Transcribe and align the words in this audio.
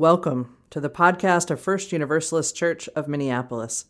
Welcome 0.00 0.56
to 0.70 0.80
the 0.80 0.88
podcast 0.88 1.50
of 1.50 1.60
First 1.60 1.90
Universalist 1.90 2.54
Church 2.54 2.88
of 2.94 3.08
Minneapolis. 3.08 3.86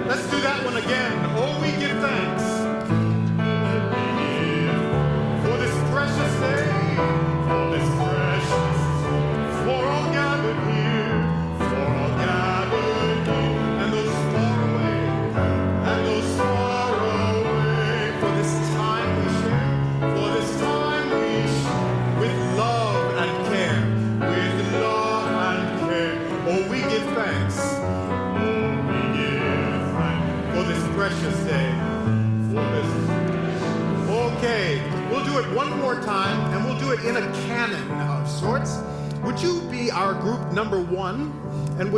Let's 0.06 0.30
do 0.30 0.38
that 0.42 0.62
one 0.66 0.76
again. 0.76 1.15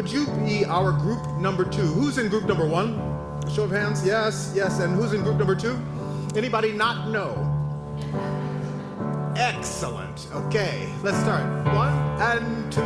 Would 0.09 0.17
you 0.17 0.27
be 0.47 0.65
our 0.65 0.91
group 0.91 1.23
number 1.37 1.67
two? 1.67 1.83
Who's 1.83 2.17
in 2.17 2.31
group 2.31 2.45
number 2.45 2.67
one? 2.67 2.95
Show 3.53 3.65
of 3.65 3.71
hands. 3.71 4.07
Yes, 4.07 4.55
yes. 4.57 4.81
And 4.81 4.95
who's 4.95 5.13
in 5.13 5.23
group 5.23 5.37
number 5.37 5.55
two? 5.55 5.79
Anybody 6.35 6.73
not 6.73 7.11
know? 7.11 7.35
Excellent. 9.37 10.27
Okay, 10.33 10.91
let's 11.03 11.19
start. 11.19 11.45
One 11.75 11.93
and 12.23 12.73
two 12.73 12.81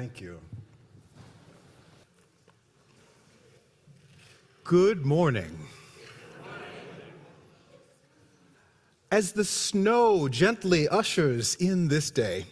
Thank 0.00 0.22
you. 0.22 0.40
Good 4.64 5.04
morning. 5.04 5.68
As 9.10 9.32
the 9.32 9.44
snow 9.44 10.26
gently 10.26 10.88
ushers 10.88 11.54
in 11.56 11.88
this 11.88 12.10
day, 12.10 12.46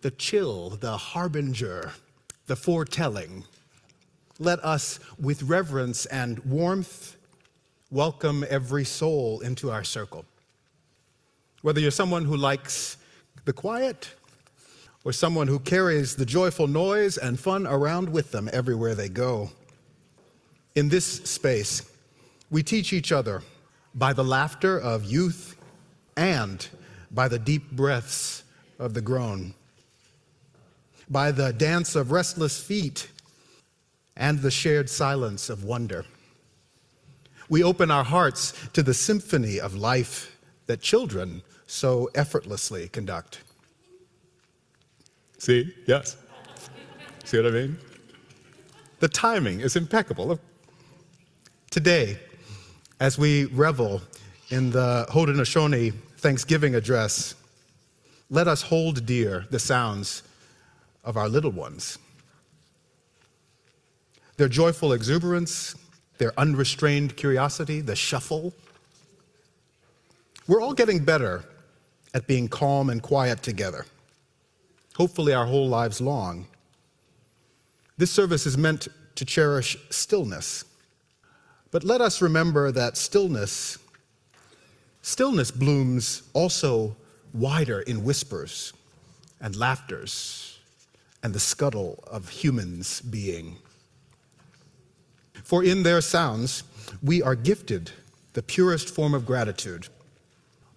the 0.00 0.10
chill, 0.10 0.70
the 0.70 0.96
harbinger, 0.96 1.92
the 2.48 2.56
foretelling, 2.56 3.44
let 4.40 4.58
us, 4.64 4.98
with 5.20 5.44
reverence 5.44 6.04
and 6.06 6.40
warmth, 6.40 7.16
welcome 7.92 8.44
every 8.50 8.84
soul 8.84 9.38
into 9.38 9.70
our 9.70 9.84
circle. 9.84 10.24
Whether 11.62 11.78
you're 11.78 11.92
someone 11.92 12.24
who 12.24 12.36
likes 12.36 12.96
the 13.44 13.52
quiet 13.52 14.16
or 15.04 15.12
someone 15.12 15.48
who 15.48 15.58
carries 15.58 16.16
the 16.16 16.26
joyful 16.26 16.66
noise 16.66 17.16
and 17.16 17.38
fun 17.38 17.66
around 17.66 18.08
with 18.08 18.30
them 18.32 18.48
everywhere 18.52 18.94
they 18.94 19.08
go. 19.08 19.50
In 20.74 20.88
this 20.88 21.06
space, 21.06 21.90
we 22.50 22.62
teach 22.62 22.92
each 22.92 23.12
other 23.12 23.42
by 23.94 24.12
the 24.12 24.24
laughter 24.24 24.78
of 24.78 25.04
youth 25.04 25.56
and 26.16 26.66
by 27.10 27.28
the 27.28 27.38
deep 27.38 27.70
breaths 27.70 28.42
of 28.78 28.94
the 28.94 29.00
grown, 29.00 29.54
by 31.08 31.32
the 31.32 31.52
dance 31.52 31.94
of 31.94 32.12
restless 32.12 32.60
feet 32.62 33.08
and 34.16 34.40
the 34.40 34.50
shared 34.50 34.90
silence 34.90 35.48
of 35.48 35.64
wonder. 35.64 36.04
We 37.48 37.62
open 37.62 37.90
our 37.90 38.04
hearts 38.04 38.52
to 38.74 38.82
the 38.82 38.94
symphony 38.94 39.58
of 39.58 39.74
life 39.74 40.36
that 40.66 40.82
children 40.82 41.42
so 41.66 42.10
effortlessly 42.14 42.88
conduct. 42.88 43.40
See? 45.38 45.72
Yes. 45.86 46.16
See 47.24 47.36
what 47.36 47.46
I 47.46 47.50
mean? 47.50 47.78
The 49.00 49.08
timing 49.08 49.60
is 49.60 49.76
impeccable. 49.76 50.40
Today, 51.70 52.18
as 53.00 53.18
we 53.18 53.44
revel 53.46 54.02
in 54.50 54.70
the 54.70 55.06
Haudenosaunee 55.10 55.92
Thanksgiving 56.18 56.74
address, 56.74 57.36
let 58.30 58.48
us 58.48 58.62
hold 58.62 59.06
dear 59.06 59.46
the 59.50 59.58
sounds 59.58 60.22
of 61.04 61.16
our 61.16 61.28
little 61.28 61.52
ones. 61.52 61.98
Their 64.36 64.48
joyful 64.48 64.92
exuberance, 64.92 65.74
their 66.18 66.32
unrestrained 66.38 67.16
curiosity, 67.16 67.80
the 67.80 67.96
shuffle. 67.96 68.52
We're 70.46 70.60
all 70.60 70.74
getting 70.74 71.04
better 71.04 71.44
at 72.14 72.26
being 72.26 72.48
calm 72.48 72.90
and 72.90 73.02
quiet 73.02 73.42
together, 73.42 73.86
hopefully, 74.98 75.32
our 75.32 75.46
whole 75.46 75.68
lives 75.68 76.00
long. 76.00 76.46
This 77.96 78.10
service 78.10 78.46
is 78.46 78.58
meant 78.58 78.88
to 79.14 79.24
cherish 79.24 79.76
stillness. 79.90 80.64
But 81.70 81.84
let 81.84 82.00
us 82.00 82.20
remember 82.20 82.72
that 82.72 82.96
stillness, 82.96 83.78
stillness 85.00 85.52
blooms 85.52 86.24
also 86.32 86.96
wider 87.32 87.80
in 87.80 88.02
whispers 88.02 88.72
and 89.40 89.54
laughters 89.54 90.58
and 91.22 91.32
the 91.32 91.40
scuttle 91.40 92.02
of 92.10 92.28
humans 92.28 93.00
being. 93.00 93.58
For 95.44 95.62
in 95.62 95.84
their 95.84 96.00
sounds, 96.00 96.64
we 97.02 97.22
are 97.22 97.36
gifted 97.36 97.92
the 98.32 98.42
purest 98.42 98.92
form 98.92 99.14
of 99.14 99.24
gratitude, 99.24 99.86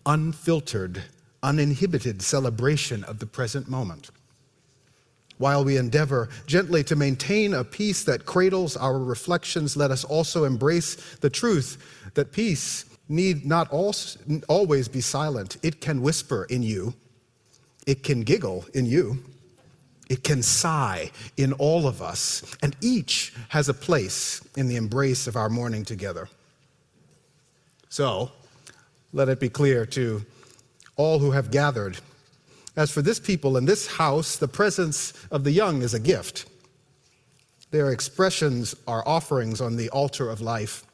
unfiltered, 0.05 1.03
uninhibited 1.43 2.21
celebration 2.21 3.03
of 3.03 3.19
the 3.19 3.25
present 3.25 3.69
moment. 3.69 4.09
While 5.37 5.65
we 5.65 5.77
endeavor 5.77 6.29
gently 6.45 6.83
to 6.83 6.95
maintain 6.95 7.53
a 7.55 7.63
peace 7.63 8.03
that 8.03 8.27
cradles 8.27 8.77
our 8.77 8.99
reflections, 8.99 9.75
let 9.75 9.89
us 9.89 10.03
also 10.03 10.43
embrace 10.43 11.15
the 11.15 11.31
truth 11.31 12.11
that 12.13 12.31
peace 12.31 12.85
need 13.09 13.45
not 13.45 13.71
always 13.71 14.87
be 14.87 15.01
silent. 15.01 15.57
It 15.63 15.81
can 15.81 16.01
whisper 16.01 16.45
in 16.49 16.61
you, 16.61 16.93
it 17.87 18.03
can 18.03 18.21
giggle 18.21 18.65
in 18.75 18.85
you, 18.85 19.23
it 20.09 20.23
can 20.23 20.43
sigh 20.43 21.09
in 21.37 21.53
all 21.53 21.87
of 21.87 22.01
us, 22.01 22.43
and 22.61 22.75
each 22.79 23.33
has 23.49 23.67
a 23.67 23.73
place 23.73 24.47
in 24.55 24.67
the 24.67 24.75
embrace 24.75 25.25
of 25.25 25.35
our 25.35 25.49
morning 25.49 25.83
together. 25.85 26.29
So, 27.89 28.31
let 29.11 29.27
it 29.27 29.39
be 29.39 29.49
clear 29.49 29.85
to 29.87 30.23
all 31.01 31.19
who 31.19 31.31
have 31.31 31.51
gathered. 31.51 31.97
As 32.75 32.91
for 32.91 33.01
this 33.01 33.19
people 33.19 33.57
in 33.57 33.65
this 33.65 33.87
house, 33.87 34.37
the 34.37 34.47
presence 34.47 35.13
of 35.31 35.43
the 35.43 35.51
young 35.51 35.81
is 35.81 35.93
a 35.93 35.99
gift. 35.99 36.45
Their 37.71 37.91
expressions 37.91 38.75
are 38.87 39.07
offerings 39.07 39.61
on 39.61 39.75
the 39.75 39.89
altar 39.89 40.29
of 40.29 40.41
life 40.41 40.85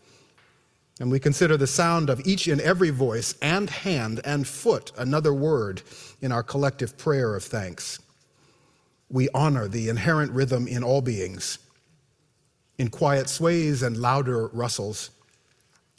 and 1.00 1.12
we 1.12 1.20
consider 1.20 1.58
the 1.58 1.68
sound 1.68 2.10
of 2.10 2.26
each 2.26 2.48
and 2.48 2.60
every 2.62 2.90
voice 2.90 3.36
and 3.42 3.70
hand 3.70 4.20
and 4.26 4.48
foot 4.48 4.92
another 4.98 5.34
word 5.34 5.82
in 6.22 6.32
our 6.32 6.44
collective 6.44 6.98
prayer 6.98 7.36
of 7.36 7.44
thanks. 7.44 8.00
We 9.10 9.30
honor 9.34 9.68
the 9.68 9.90
inherent 9.90 10.32
rhythm 10.32 10.68
in 10.68 10.84
all 10.84 11.02
beings, 11.02 11.60
in 12.78 12.90
quiet 12.90 13.30
sways 13.30 13.84
and 13.84 13.98
louder 13.98 14.48
rustles. 14.48 15.12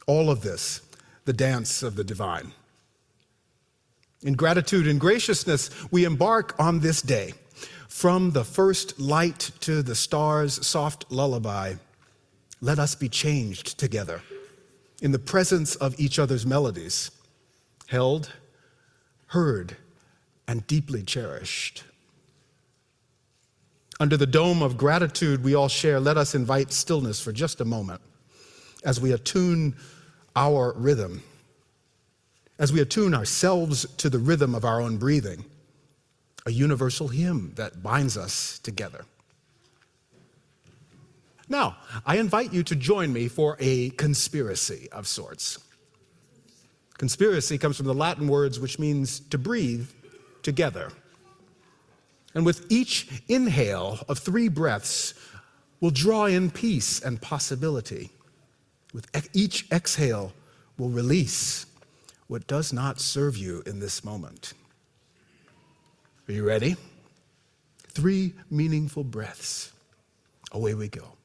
All 0.06 0.30
of 0.30 0.42
this, 0.42 0.80
the 1.24 1.32
dance 1.32 1.82
of 1.82 1.94
the 1.94 2.04
divine. 2.04 2.52
In 4.22 4.34
gratitude 4.34 4.88
and 4.88 4.98
graciousness, 4.98 5.70
we 5.92 6.04
embark 6.04 6.54
on 6.58 6.80
this 6.80 7.02
day. 7.02 7.34
From 7.88 8.32
the 8.32 8.44
first 8.44 8.98
light 8.98 9.50
to 9.60 9.82
the 9.82 9.94
stars' 9.94 10.66
soft 10.66 11.06
lullaby, 11.10 11.74
let 12.60 12.78
us 12.78 12.94
be 12.94 13.08
changed 13.08 13.78
together 13.78 14.22
in 15.00 15.12
the 15.12 15.18
presence 15.18 15.76
of 15.76 15.98
each 15.98 16.18
other's 16.18 16.44
melodies, 16.44 17.10
held, 17.86 18.32
heard, 19.26 19.76
and 20.46 20.66
deeply 20.66 21.02
cherished. 21.02 21.84
Under 24.00 24.16
the 24.16 24.26
dome 24.26 24.62
of 24.62 24.76
gratitude 24.76 25.42
we 25.44 25.54
all 25.54 25.68
share, 25.68 26.00
let 26.00 26.16
us 26.16 26.34
invite 26.34 26.72
stillness 26.72 27.20
for 27.20 27.32
just 27.32 27.60
a 27.60 27.64
moment 27.64 28.00
as 28.84 29.00
we 29.00 29.12
attune 29.12 29.74
our 30.36 30.72
rhythm, 30.76 31.22
as 32.58 32.72
we 32.72 32.80
attune 32.80 33.14
ourselves 33.14 33.86
to 33.96 34.10
the 34.10 34.18
rhythm 34.18 34.54
of 34.54 34.64
our 34.64 34.80
own 34.80 34.96
breathing, 34.96 35.44
a 36.46 36.50
universal 36.50 37.08
hymn 37.08 37.52
that 37.56 37.82
binds 37.82 38.16
us 38.16 38.58
together. 38.60 39.04
Now, 41.48 41.76
I 42.04 42.16
invite 42.16 42.52
you 42.52 42.62
to 42.64 42.76
join 42.76 43.12
me 43.12 43.28
for 43.28 43.56
a 43.58 43.90
conspiracy 43.90 44.88
of 44.92 45.06
sorts. 45.06 45.58
Conspiracy 46.98 47.56
comes 47.58 47.76
from 47.76 47.86
the 47.86 47.94
Latin 47.94 48.28
words 48.28 48.58
which 48.60 48.78
means 48.78 49.20
to 49.20 49.38
breathe 49.38 49.88
together. 50.42 50.90
And 52.34 52.44
with 52.44 52.66
each 52.70 53.22
inhale 53.28 54.00
of 54.08 54.18
three 54.18 54.48
breaths, 54.48 55.14
we'll 55.80 55.90
draw 55.90 56.26
in 56.26 56.50
peace 56.50 57.00
and 57.00 57.20
possibility. 57.22 58.10
With 58.92 59.08
each 59.32 59.70
exhale, 59.70 60.32
we'll 60.76 60.90
release 60.90 61.66
what 62.28 62.46
does 62.46 62.72
not 62.72 63.00
serve 63.00 63.36
you 63.36 63.62
in 63.66 63.80
this 63.80 64.04
moment. 64.04 64.52
Are 66.28 66.32
you 66.32 66.46
ready? 66.46 66.76
Three 67.88 68.34
meaningful 68.50 69.02
breaths. 69.02 69.72
Away 70.52 70.74
we 70.74 70.88
go. 70.88 71.18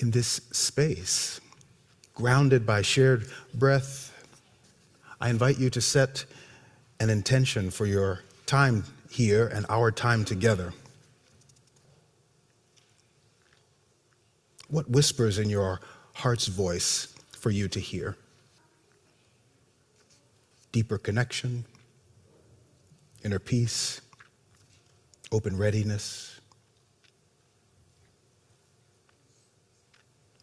in 0.00 0.10
this 0.10 0.40
space, 0.50 1.40
grounded 2.14 2.64
by 2.66 2.80
shared 2.82 3.28
breath, 3.52 4.12
I 5.20 5.28
invite 5.28 5.58
you 5.58 5.68
to 5.70 5.80
set 5.80 6.24
an 7.00 7.10
intention 7.10 7.70
for 7.70 7.86
your 7.86 8.20
time 8.46 8.84
here 9.10 9.48
and 9.48 9.66
our 9.68 9.90
time 9.90 10.24
together. 10.24 10.72
What 14.68 14.88
whispers 14.88 15.38
in 15.38 15.50
your 15.50 15.80
heart's 16.12 16.46
voice 16.46 17.12
for 17.32 17.50
you 17.50 17.66
to 17.68 17.80
hear? 17.80 18.16
Deeper 20.70 20.98
connection, 20.98 21.64
inner 23.24 23.40
peace, 23.40 24.00
open 25.32 25.56
readiness 25.56 26.40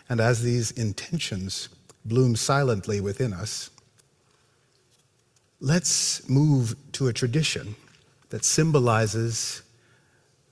And 0.10 0.20
as 0.20 0.42
these 0.42 0.72
intentions 0.72 1.70
bloom 2.06 2.36
silently 2.36 3.02
within 3.02 3.34
us, 3.34 3.70
let's 5.60 6.28
move 6.30 6.76
to 6.94 7.08
a 7.08 7.14
tradition 7.14 7.76
that 8.30 8.46
symbolizes 8.46 9.64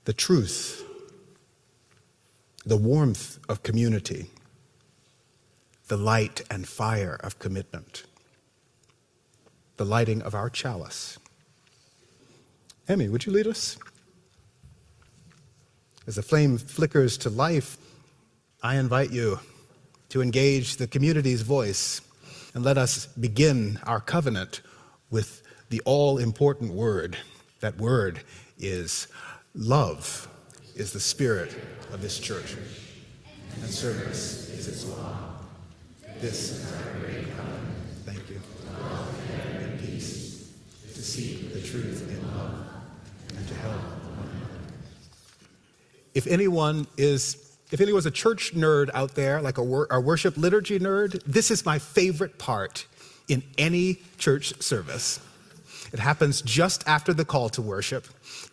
the 0.04 0.12
truth, 0.12 0.84
the 2.64 2.76
warmth 2.76 3.38
of 3.48 3.62
community, 3.62 4.26
the 5.88 5.96
light 5.96 6.42
and 6.50 6.66
fire 6.66 7.18
of 7.22 7.38
commitment, 7.38 8.04
the 9.76 9.84
lighting 9.84 10.22
of 10.22 10.34
our 10.34 10.50
chalice. 10.50 11.18
Emmy, 12.88 13.08
would 13.08 13.26
you 13.26 13.32
lead 13.32 13.46
us? 13.46 13.78
As 16.06 16.16
the 16.16 16.22
flame 16.22 16.56
flickers 16.58 17.18
to 17.18 17.30
life, 17.30 17.76
I 18.62 18.76
invite 18.76 19.12
you 19.12 19.40
to 20.08 20.22
engage 20.22 20.76
the 20.76 20.86
community's 20.86 21.42
voice 21.42 22.00
and 22.54 22.64
let 22.64 22.78
us 22.78 23.06
begin 23.06 23.78
our 23.84 24.00
covenant 24.00 24.60
with 25.10 25.42
the 25.68 25.80
all 25.84 26.18
important 26.18 26.72
word. 26.72 27.16
That 27.60 27.78
word 27.78 28.20
is 28.58 29.08
love, 29.54 30.28
is 30.74 30.92
the 30.92 31.00
spirit 31.00 31.56
of 31.92 32.02
this 32.02 32.18
church, 32.18 32.56
and 33.60 33.70
service 33.70 34.50
is 34.50 34.68
its 34.68 34.84
law. 34.86 35.16
This 36.20 36.50
is 36.52 36.72
our 36.72 36.92
great 37.00 37.36
covenant. 37.36 37.76
Thank 38.04 38.30
you. 38.30 38.40
Love 38.80 39.14
and 39.60 39.80
peace, 39.80 40.52
to 40.94 41.02
seek 41.02 41.52
the 41.52 41.60
truth 41.60 42.08
in 42.08 42.36
love, 42.36 42.66
and 43.36 43.48
to 43.48 43.54
help 43.54 43.74
one 43.74 44.28
another. 44.28 44.60
If 46.14 46.26
anyone 46.26 46.86
is 46.96 47.42
if 47.72 47.80
anyone's 47.80 48.06
a 48.06 48.12
church 48.12 48.54
nerd 48.54 48.90
out 48.94 49.16
there, 49.16 49.42
like 49.42 49.58
a, 49.58 49.62
wor- 49.62 49.88
a 49.90 50.00
worship 50.00 50.36
liturgy 50.36 50.78
nerd, 50.78 51.20
this 51.24 51.50
is 51.50 51.64
my 51.66 51.80
favorite 51.80 52.38
part 52.38 52.86
in 53.28 53.42
any 53.58 53.98
church 54.18 54.60
service. 54.62 55.20
It 55.92 55.98
happens 55.98 56.42
just 56.42 56.86
after 56.86 57.12
the 57.14 57.24
call 57.24 57.48
to 57.50 57.62
worship. 57.62 58.06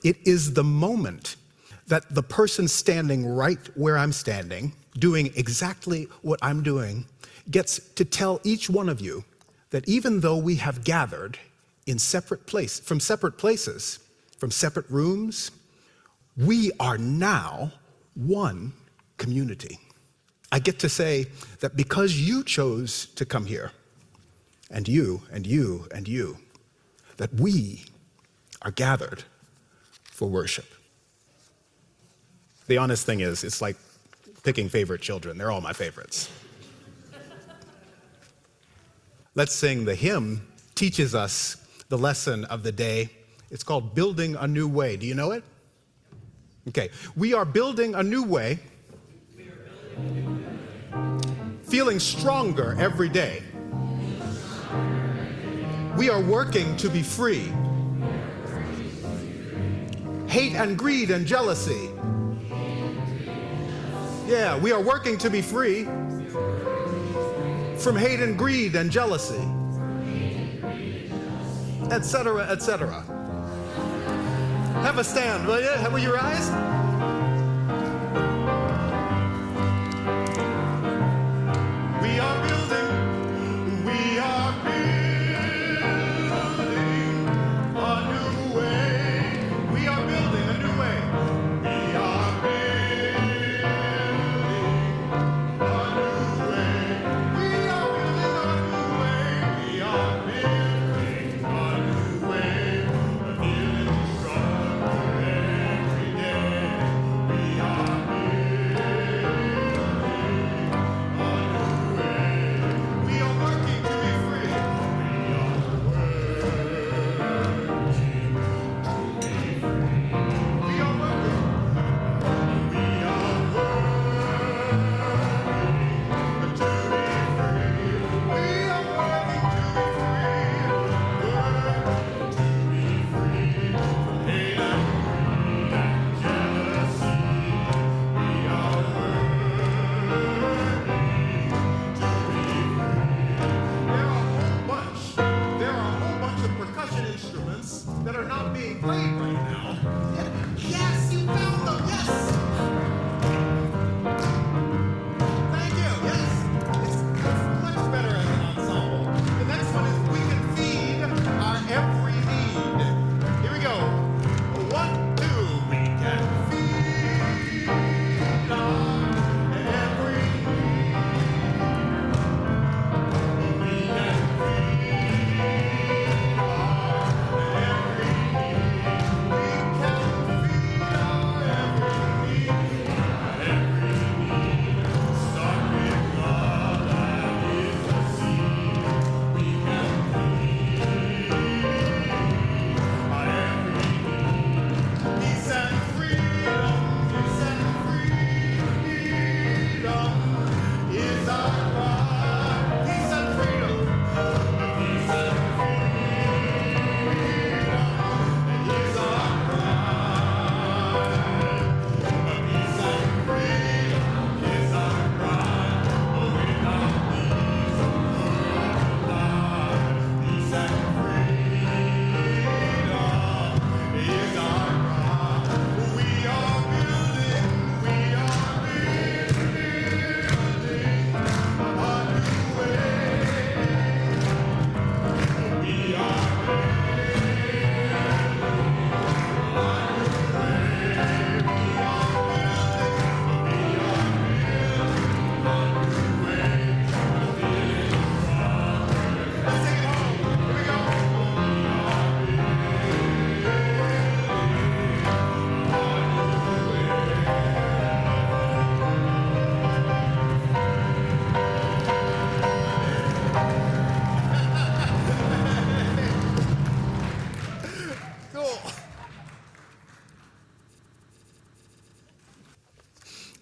It 0.04 0.18
is 0.26 0.54
the 0.54 0.64
moment 0.64 1.36
that 1.88 2.14
the 2.14 2.24
person 2.24 2.68
standing 2.68 3.26
right 3.26 3.60
where 3.76 3.98
I'm 3.98 4.14
standing, 4.14 4.74
doing 4.98 5.32
exactly 5.36 6.08
what 6.22 6.40
I'm 6.42 6.64
doing, 6.64 7.06
gets 7.52 7.80
to 7.96 8.06
tell 8.06 8.40
each 8.44 8.70
one 8.70 8.90
of 8.90 9.02
you 9.02 9.24
that 9.72 9.88
even 9.88 10.22
though 10.22 10.38
we 10.38 10.56
have 10.56 10.84
gathered 10.84 11.38
in 11.88 12.00
separate 12.00 12.46
place 12.46 12.80
from 12.80 13.00
separate 13.00 13.38
places, 13.38 14.00
from 14.38 14.52
separate 14.52 14.90
rooms, 14.90 15.52
we 16.38 16.72
are 16.80 16.98
now 16.98 17.72
one 18.16 18.74
community. 19.18 19.80
I 20.52 20.60
get 20.60 20.80
to 20.80 20.90
say 20.90 21.26
that 21.60 21.76
because 21.76 22.16
you 22.16 22.44
chose 22.44 23.08
to 23.16 23.26
come 23.26 23.46
here, 23.46 23.72
and 24.74 24.88
you, 24.88 25.22
and 25.32 25.46
you, 25.46 25.88
and 25.94 26.08
you, 26.08 26.40
that 27.18 27.34
we 27.36 27.86
are 28.64 28.72
gathered 28.72 29.24
for 30.04 30.28
worship. 30.28 30.66
The 32.68 32.78
honest 32.78 33.06
thing 33.06 33.20
is, 33.20 33.44
it's 33.44 33.62
like 33.62 33.78
picking 34.42 34.68
favorite 34.68 35.02
children. 35.02 35.38
They're 35.38 35.52
all 35.52 35.62
my 35.62 35.74
favorites. 35.74 36.30
Let's 39.36 39.54
sing 39.54 39.86
the 39.86 39.96
hymn 39.96 40.48
teaches 40.76 41.14
us 41.14 41.58
the 41.90 41.98
lesson 41.98 42.46
of 42.46 42.64
the 42.64 42.72
day. 42.72 43.10
It's 43.52 43.64
called 43.64 43.94
Building 43.94 44.36
a 44.36 44.48
New 44.48 44.68
Way. 44.68 44.98
Do 44.98 45.06
you 45.06 45.14
know 45.14 45.32
it? 45.32 45.44
Okay. 46.70 46.90
We 47.16 47.34
are 47.34 47.46
building 47.46 47.94
a 47.94 48.02
new 48.02 48.24
way, 48.24 48.60
feeling 51.64 52.00
stronger 52.00 52.76
every 52.80 53.10
day. 53.10 53.44
We 55.98 56.10
are 56.10 56.22
working 56.22 56.76
to 56.78 56.90
be 56.90 57.04
free. 57.04 57.52
Hate 60.28 60.54
and 60.54 60.78
greed 60.78 61.12
and 61.12 61.28
jealousy. 61.28 61.90
Yeah, 64.26 64.58
we 64.58 64.72
are 64.72 64.82
working 64.82 65.20
to 65.20 65.30
be 65.30 65.42
free 65.42 65.84
from 67.78 67.96
hate 67.96 68.22
and 68.22 68.38
greed 68.38 68.76
and 68.76 68.90
jealousy, 68.90 69.44
etc., 71.92 72.48
etc. 72.50 73.04
Have 74.82 74.98
a 74.98 75.04
stand, 75.04 75.46
will 75.46 75.62
you? 75.62 75.90
Will 75.92 76.00
you 76.00 76.14
rise? 76.14 76.73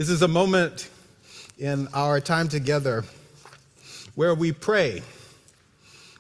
This 0.02 0.10
is 0.10 0.24
a 0.24 0.28
moment 0.28 0.90
in 1.60 1.88
our 1.94 2.20
time 2.20 2.48
together 2.48 3.04
where 4.16 4.34
we 4.34 4.52
pray, 4.52 5.04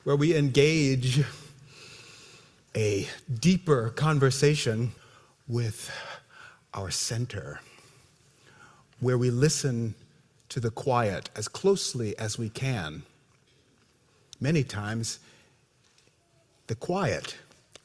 where 0.03 0.15
we 0.15 0.35
engage 0.37 1.23
a 2.75 3.09
deeper 3.39 3.89
conversation 3.89 4.91
with 5.47 5.91
our 6.75 6.91
center, 6.91 7.59
where 8.99 9.17
we 9.17 9.31
listen 9.31 9.95
to 10.49 10.59
the 10.59 10.69
quiet 10.69 11.31
as 11.35 11.47
closely 11.47 12.15
as 12.19 12.37
we 12.37 12.49
can. 12.49 13.01
Many 14.39 14.63
times, 14.63 15.17
the 16.67 16.75
quiet 16.75 17.35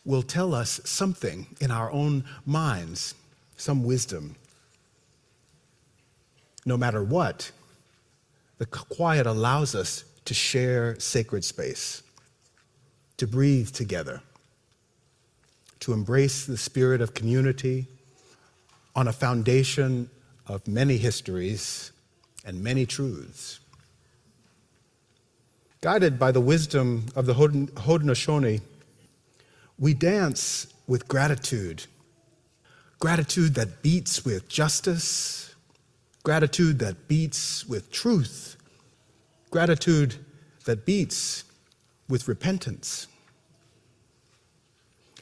will 0.04 0.22
tell 0.22 0.54
us 0.54 0.78
something 0.84 1.46
in 1.58 1.70
our 1.70 1.90
own 1.90 2.22
minds, 2.44 3.14
some 3.56 3.82
wisdom. 3.82 4.36
No 6.66 6.76
matter 6.76 7.02
what, 7.02 7.52
the 8.58 8.66
quiet 8.66 9.26
allows 9.26 9.74
us 9.74 10.04
to 10.24 10.34
share 10.34 10.98
sacred 10.98 11.44
space, 11.44 12.02
to 13.16 13.26
breathe 13.26 13.70
together, 13.70 14.20
to 15.80 15.92
embrace 15.92 16.44
the 16.44 16.56
spirit 16.56 17.00
of 17.00 17.14
community 17.14 17.86
on 18.96 19.06
a 19.06 19.12
foundation 19.12 20.10
of 20.48 20.66
many 20.66 20.96
histories 20.96 21.92
and 22.44 22.62
many 22.62 22.84
truths. 22.84 23.60
Guided 25.82 26.18
by 26.18 26.32
the 26.32 26.40
wisdom 26.40 27.06
of 27.14 27.26
the 27.26 27.34
Haudenosaunee, 27.34 28.60
we 29.78 29.94
dance 29.94 30.66
with 30.88 31.06
gratitude. 31.06 31.84
Gratitude 32.98 33.54
that 33.54 33.82
beats 33.82 34.24
with 34.24 34.48
justice, 34.48 35.45
gratitude 36.26 36.80
that 36.80 37.06
beats 37.06 37.64
with 37.68 37.88
truth, 37.92 38.56
gratitude 39.52 40.16
that 40.64 40.84
beats 40.84 41.44
with 42.08 42.26
repentance. 42.26 43.06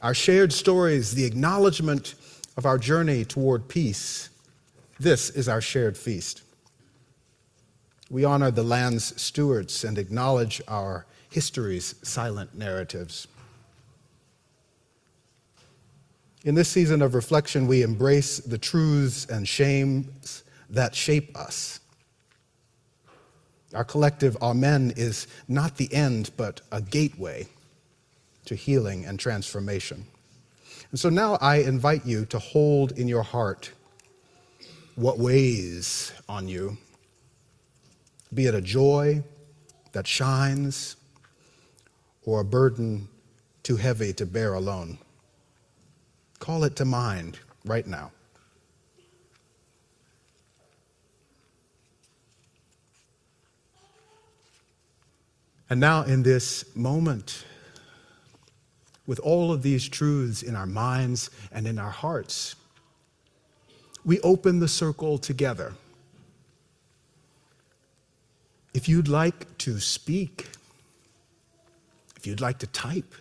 Our 0.01 0.15
shared 0.15 0.51
stories, 0.51 1.13
the 1.13 1.23
acknowledgement 1.23 2.15
of 2.57 2.65
our 2.65 2.79
journey 2.79 3.23
toward 3.23 3.67
peace, 3.67 4.31
this 4.99 5.29
is 5.29 5.47
our 5.47 5.61
shared 5.61 5.95
feast. 5.95 6.41
We 8.09 8.25
honor 8.25 8.49
the 8.49 8.63
land's 8.63 9.21
stewards 9.21 9.83
and 9.83 9.99
acknowledge 9.99 10.59
our 10.67 11.05
history's 11.29 11.93
silent 12.01 12.55
narratives. 12.57 13.27
In 16.43 16.55
this 16.55 16.69
season 16.69 17.03
of 17.03 17.13
reflection, 17.13 17.67
we 17.67 17.83
embrace 17.83 18.39
the 18.39 18.57
truths 18.57 19.27
and 19.27 19.47
shames 19.47 20.41
that 20.69 20.95
shape 20.95 21.37
us. 21.37 21.79
Our 23.73 23.83
collective 23.83 24.37
Amen 24.41 24.93
is 24.95 25.27
not 25.47 25.77
the 25.77 25.93
end, 25.93 26.31
but 26.37 26.61
a 26.71 26.81
gateway 26.81 27.47
to 28.45 28.55
healing 28.55 29.05
and 29.05 29.19
transformation. 29.19 30.05
And 30.91 30.99
so 30.99 31.09
now 31.09 31.37
I 31.41 31.57
invite 31.57 32.05
you 32.05 32.25
to 32.27 32.39
hold 32.39 32.93
in 32.93 33.07
your 33.07 33.23
heart 33.23 33.71
what 34.95 35.19
weighs 35.19 36.13
on 36.29 36.47
you, 36.47 36.77
be 38.33 38.45
it 38.45 38.55
a 38.55 38.61
joy 38.61 39.23
that 39.91 40.07
shines 40.07 40.95
or 42.23 42.39
a 42.39 42.45
burden 42.45 43.07
too 43.63 43.75
heavy 43.75 44.13
to 44.13 44.25
bear 44.25 44.53
alone. 44.53 44.97
Call 46.39 46.63
it 46.63 46.75
to 46.77 46.85
mind 46.85 47.39
right 47.65 47.85
now. 47.85 48.11
And 55.69 55.79
now, 55.79 56.03
in 56.03 56.23
this 56.23 56.75
moment, 56.75 57.43
with 59.07 59.19
all 59.19 59.51
of 59.51 59.63
these 59.63 59.87
truths 59.87 60.43
in 60.43 60.55
our 60.55 60.65
minds 60.65 61.29
and 61.51 61.67
in 61.67 61.79
our 61.79 61.89
hearts, 61.89 62.55
we 64.03 64.19
open 64.21 64.59
the 64.59 64.67
circle 64.67 65.17
together. 65.17 65.73
If 68.73 68.87
you'd 68.87 69.07
like 69.07 69.57
to 69.59 69.79
speak, 69.79 70.47
if 72.15 72.27
you'd 72.27 72.41
like 72.41 72.59
to 72.59 72.67
type, 72.67 73.15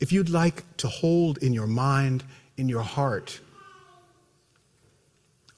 if 0.00 0.12
you'd 0.12 0.30
like 0.30 0.76
to 0.78 0.88
hold 0.88 1.38
in 1.38 1.52
your 1.52 1.66
mind, 1.66 2.24
in 2.56 2.68
your 2.68 2.82
heart, 2.82 3.40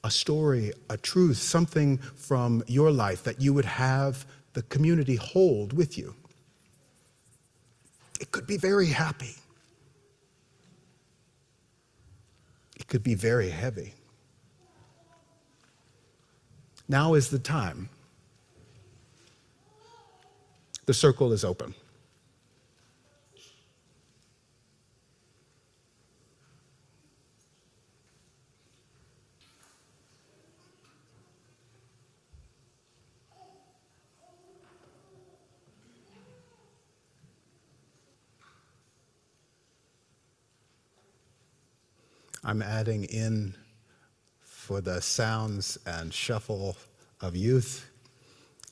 a 0.07 0.11
story, 0.11 0.73
a 0.89 0.97
truth, 0.97 1.37
something 1.37 1.99
from 1.99 2.63
your 2.69 2.93
life 2.93 3.25
that 3.25 3.41
you 3.41 3.53
would 3.53 3.65
have 3.65 4.25
the 4.53 4.63
community 4.63 5.17
hold 5.17 5.73
with 5.73 5.99
you. 5.99 6.15
It 8.21 8.31
could 8.31 8.47
be 8.47 8.57
very 8.57 8.87
happy. 8.87 9.35
It 12.77 12.87
could 12.87 13.03
be 13.03 13.17
very 13.17 13.51
heavy. 13.51 13.95
Now 16.89 17.15
is 17.15 17.29
the 17.29 17.41
time. 17.41 17.89
The 20.85 20.95
circle 20.95 21.33
is 21.33 21.45
open. 21.45 21.75
I'm 42.49 42.63
adding 42.63 43.03
in 43.03 43.57
for 44.39 44.81
the 44.81 45.03
sounds 45.03 45.79
and 45.85 46.15
shuffle 46.15 46.77
of 47.21 47.35
youth 47.35 47.91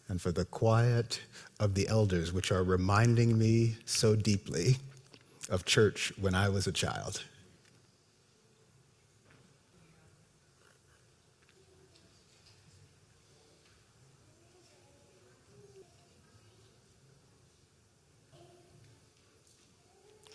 and 0.07 0.23
for 0.23 0.31
the 0.31 0.45
quiet 0.45 1.21
of 1.59 1.75
the 1.75 1.89
elders, 1.89 2.33
which 2.33 2.53
are 2.53 2.63
reminding 2.63 3.37
me 3.37 3.77
so 3.85 4.15
deeply 4.15 4.77
of 5.51 5.65
church 5.65 6.13
when 6.21 6.37
I 6.37 6.51
was 6.51 6.69
a 6.69 6.73
child. 6.73 7.25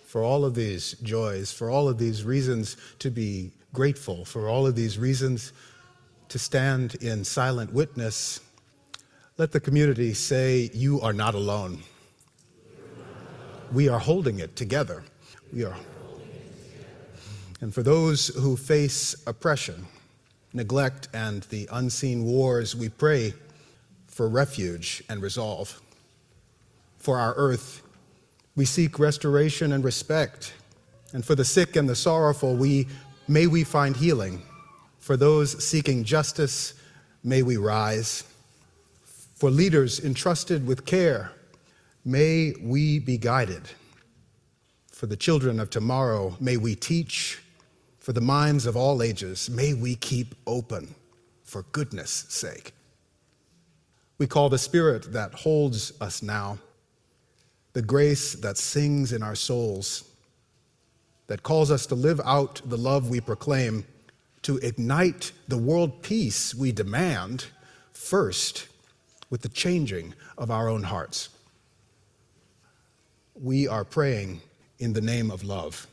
For 0.10 0.24
all 0.24 0.44
of 0.44 0.56
these 0.56 0.94
joys, 1.04 1.52
for 1.52 1.70
all 1.70 1.88
of 1.88 2.00
these 2.00 2.24
reasons 2.24 2.78
to 2.98 3.12
be 3.12 3.52
grateful, 3.76 4.26
for 4.26 4.50
all 4.50 4.66
of 4.66 4.76
these 4.76 4.98
reasons 4.98 5.54
to 6.30 6.40
stand 6.40 6.96
in 6.96 7.24
silent 7.24 7.72
witness, 7.72 8.40
let 9.38 9.52
the 9.52 9.60
community 9.60 10.16
say, 10.16 10.72
You 10.74 11.00
are 11.02 11.14
not 11.14 11.36
alone. 11.36 11.84
We 13.72 13.88
are 13.88 14.00
holding 14.00 14.40
it 14.40 14.56
together. 14.56 15.04
We 15.54 15.64
are. 15.64 15.78
And 17.62 17.72
for 17.72 17.84
those 17.84 18.30
who 18.30 18.58
face 18.58 19.16
oppression, 19.28 19.86
neglect, 20.54 21.08
and 21.14 21.44
the 21.44 21.70
unseen 21.72 22.26
wars, 22.26 22.76
we 22.76 22.90
pray 22.90 23.36
for 24.08 24.28
refuge 24.28 25.04
and 25.08 25.22
resolve. 25.22 25.80
For 26.98 27.20
our 27.20 27.36
earth, 27.36 27.84
we 28.60 28.66
seek 28.66 29.00
restoration 29.00 29.72
and 29.72 29.86
respect. 29.86 30.52
And 31.14 31.24
for 31.24 31.34
the 31.34 31.46
sick 31.46 31.78
and 31.78 31.88
the 31.88 31.96
sorrowful, 31.96 32.58
we, 32.58 32.90
may 33.26 33.48
we 33.48 33.64
find 33.64 33.96
healing. 33.96 34.42
For 35.00 35.16
those 35.16 35.64
seeking 35.64 36.04
justice, 36.04 36.74
may 37.24 37.42
we 37.42 37.56
rise. 37.56 38.26
For 39.36 39.50
leaders 39.50 40.04
entrusted 40.04 40.68
with 40.68 40.86
care, 40.86 41.32
may 42.04 42.54
we 42.62 43.00
be 43.00 43.18
guided. 43.18 43.62
For 44.92 45.06
the 45.06 45.16
children 45.16 45.62
of 45.62 45.70
tomorrow, 45.70 46.36
may 46.42 46.58
we 46.58 46.76
teach. 46.76 47.42
For 48.00 48.12
the 48.12 48.20
minds 48.20 48.66
of 48.66 48.76
all 48.76 49.02
ages, 49.02 49.50
may 49.50 49.74
we 49.74 49.96
keep 49.96 50.36
open 50.46 50.94
for 51.46 51.64
goodness' 51.72 52.26
sake. 52.28 52.74
We 54.18 54.28
call 54.28 54.50
the 54.50 54.58
Spirit 54.58 55.14
that 55.14 55.34
holds 55.34 55.94
us 56.02 56.22
now 56.22 56.58
the 57.80 57.86
grace 57.86 58.34
that 58.34 58.58
sings 58.58 59.14
in 59.14 59.24
our 59.24 59.36
souls, 59.36 60.04
that 61.28 61.44
calls 61.44 61.72
us 61.72 61.86
to 61.86 61.96
live 61.96 62.20
out 62.26 62.62
the 62.66 62.76
love 62.76 63.10
we 63.10 63.22
proclaim, 63.22 63.86
to 64.42 64.58
ignite 64.58 65.32
the 65.48 65.58
world 65.58 66.04
peace 66.04 66.54
we 66.54 66.74
demand, 66.74 67.46
first 67.94 68.68
with 69.30 69.42
the 69.44 69.48
changing 69.48 70.14
of 70.38 70.52
our 70.52 70.68
own 70.68 70.84
hearts. 70.84 71.30
We 73.42 73.66
are 73.66 73.86
praying 73.86 74.42
in 74.80 74.92
the 74.92 75.00
name 75.00 75.32
of 75.32 75.46
love. 75.46 75.88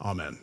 Amen. 0.00 0.36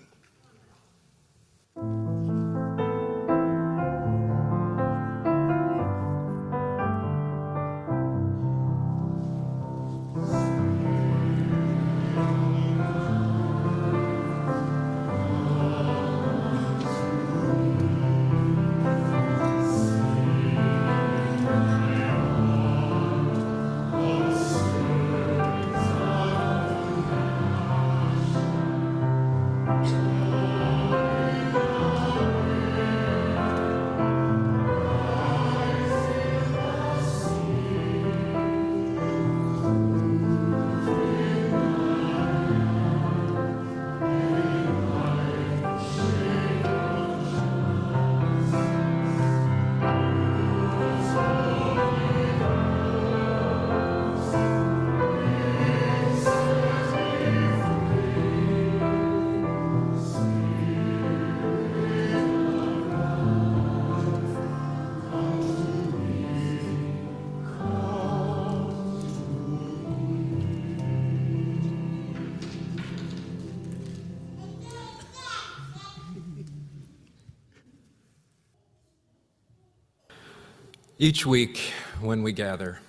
Each 81.04 81.26
week 81.26 81.74
when 82.00 82.24
we 82.24 82.32
gather, 82.32 82.80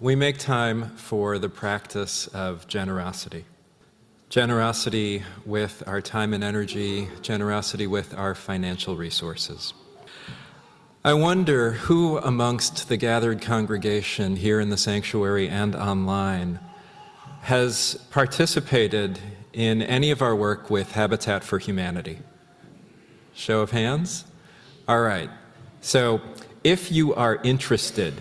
we 0.00 0.16
make 0.16 0.38
time 0.38 0.90
for 0.96 1.38
the 1.38 1.48
practice 1.48 2.26
of 2.26 2.66
generosity. 2.66 3.44
Generosity 4.28 5.22
with 5.44 5.84
our 5.86 6.00
time 6.00 6.34
and 6.34 6.42
energy, 6.42 7.06
generosity 7.22 7.86
with 7.86 8.12
our 8.18 8.34
financial 8.34 8.96
resources. 8.96 9.72
I 11.04 11.14
wonder 11.14 11.70
who 11.70 12.18
amongst 12.18 12.88
the 12.88 12.96
gathered 12.96 13.40
congregation 13.40 14.34
here 14.34 14.58
in 14.58 14.70
the 14.70 14.76
sanctuary 14.76 15.48
and 15.48 15.76
online 15.76 16.58
has 17.42 18.04
participated 18.10 19.20
in 19.52 19.80
any 19.80 20.10
of 20.10 20.22
our 20.22 20.34
work 20.34 20.70
with 20.70 20.90
Habitat 20.90 21.44
for 21.44 21.60
Humanity. 21.60 22.18
Show 23.32 23.60
of 23.60 23.70
hands? 23.70 24.24
All 24.88 25.02
right. 25.02 25.30
So, 25.82 26.20
if 26.66 26.90
you 26.90 27.14
are 27.14 27.36
interested 27.44 28.12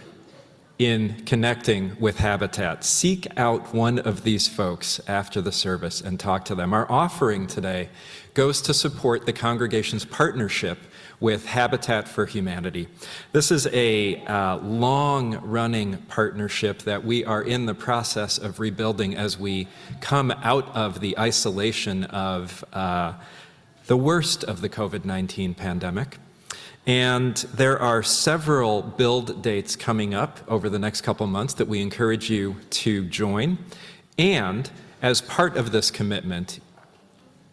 in 0.78 1.26
connecting 1.26 2.00
with 2.00 2.20
Habitat, 2.20 2.84
seek 2.84 3.26
out 3.38 3.74
one 3.74 3.98
of 3.98 4.24
these 4.24 4.48
folks 4.48 5.02
after 5.08 5.42
the 5.42 5.52
service 5.52 6.00
and 6.00 6.20
talk 6.20 6.46
to 6.46 6.54
them. 6.54 6.72
Our 6.72 6.86
offering 6.92 7.48
today 7.48 7.90
goes 8.36 8.62
to 8.62 8.74
support 8.76 9.26
the 9.26 9.34
congregation's 9.34 10.06
partnership 10.06 10.78
with 11.20 11.48
Habitat 11.48 12.08
for 12.08 12.28
Humanity. 12.28 12.88
This 13.32 13.50
is 13.50 13.66
a 13.74 14.24
uh, 14.26 14.58
long 14.58 15.38
running 15.38 15.98
partnership 16.04 16.84
that 16.84 17.04
we 17.04 17.26
are 17.26 17.42
in 17.42 17.66
the 17.66 17.74
process 17.74 18.38
of 18.38 18.60
rebuilding 18.60 19.16
as 19.16 19.40
we 19.40 19.68
come 20.02 20.30
out 20.30 20.68
of 20.76 21.00
the 21.00 21.18
isolation 21.18 22.04
of 22.04 22.64
uh, 22.74 23.14
the 23.88 23.98
worst 23.98 24.44
of 24.44 24.62
the 24.62 24.70
COVID 24.70 25.04
19 25.04 25.56
pandemic. 25.56 26.20
And 26.88 27.36
there 27.36 27.80
are 27.80 28.04
several 28.04 28.84
build 28.84 29.42
dates 29.42 29.76
coming 29.76 30.14
up 30.14 30.40
over 30.48 30.70
the 30.70 30.78
next 30.78 31.02
couple 31.02 31.26
months 31.26 31.56
that 31.56 31.68
we 31.68 31.82
encourage 31.82 32.30
you 32.30 32.58
to 32.70 33.06
join. 33.06 33.58
And 34.20 34.70
as 35.02 35.22
part 35.22 35.58
of 35.58 35.72
this 35.72 35.90
commitment, 35.90 36.60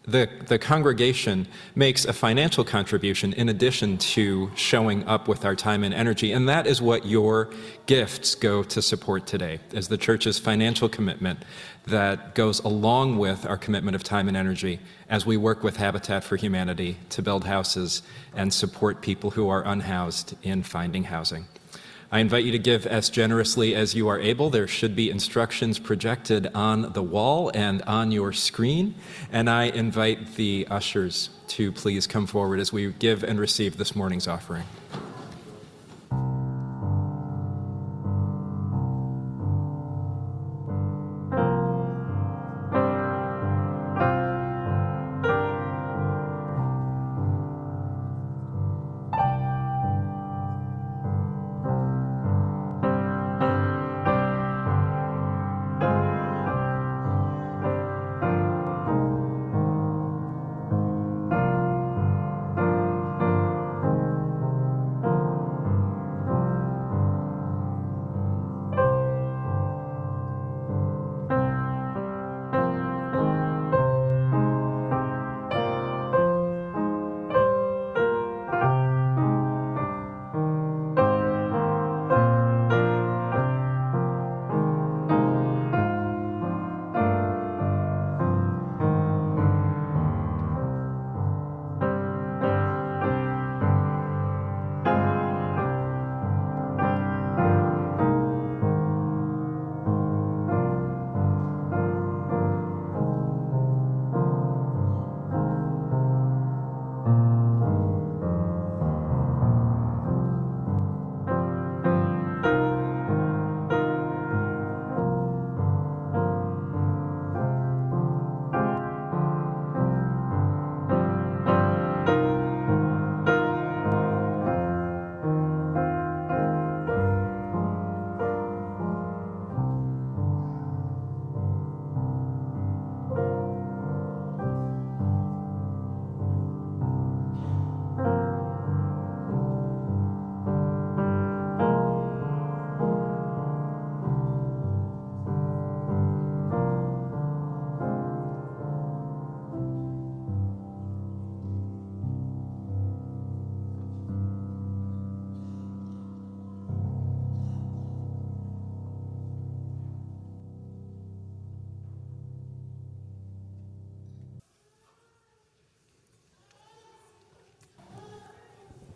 the, 0.05 0.29
the 0.47 0.59
congregation 0.59 1.47
makes 1.75 2.05
a 2.05 2.13
financial 2.13 2.63
contribution 2.63 3.33
in 3.33 3.49
addition 3.49 3.97
to 3.97 4.51
showing 4.53 5.07
up 5.07 5.27
with 5.27 5.45
our 5.45 5.55
time 5.55 5.83
and 5.83 5.93
energy. 5.93 6.31
And 6.31 6.47
that 6.49 6.67
is 6.67 6.81
what 6.81 7.05
your 7.05 7.51
gifts 7.85 8.35
go 8.35 8.63
to 8.63 8.81
support 8.81 9.25
today, 9.25 9.59
is 9.71 9.87
the 9.87 9.97
church's 9.97 10.39
financial 10.39 10.89
commitment 10.89 11.39
that 11.85 12.33
goes 12.35 12.59
along 12.59 13.17
with 13.17 13.45
our 13.45 13.57
commitment 13.57 13.95
of 13.95 14.03
time 14.03 14.27
and 14.27 14.37
energy 14.37 14.79
as 15.09 15.25
we 15.25 15.37
work 15.37 15.63
with 15.63 15.77
Habitat 15.77 16.23
for 16.23 16.37
Humanity 16.37 16.97
to 17.09 17.21
build 17.21 17.43
houses 17.43 18.01
and 18.33 18.53
support 18.53 19.01
people 19.01 19.31
who 19.31 19.49
are 19.49 19.65
unhoused 19.65 20.35
in 20.43 20.63
finding 20.63 21.05
housing. 21.05 21.47
I 22.13 22.19
invite 22.19 22.45
you 22.45 22.51
to 22.51 22.59
give 22.59 22.85
as 22.85 23.09
generously 23.09 23.73
as 23.73 23.95
you 23.95 24.07
are 24.07 24.19
able. 24.19 24.51
There 24.51 24.67
should 24.67 24.95
be 24.95 25.09
instructions 25.09 25.79
projected 25.79 26.47
on 26.53 26.93
the 26.93 27.01
wall 27.01 27.49
and 27.55 27.81
on 27.81 28.11
your 28.11 28.31
screen. 28.33 28.93
And 29.31 29.49
I 29.49 29.63
invite 29.63 30.35
the 30.35 30.67
ushers 30.69 31.31
to 31.47 31.71
please 31.71 32.05
come 32.05 32.27
forward 32.27 32.59
as 32.59 32.71
we 32.71 32.91
give 32.91 33.23
and 33.23 33.39
receive 33.39 33.77
this 33.77 33.95
morning's 33.95 34.27
offering. 34.27 34.65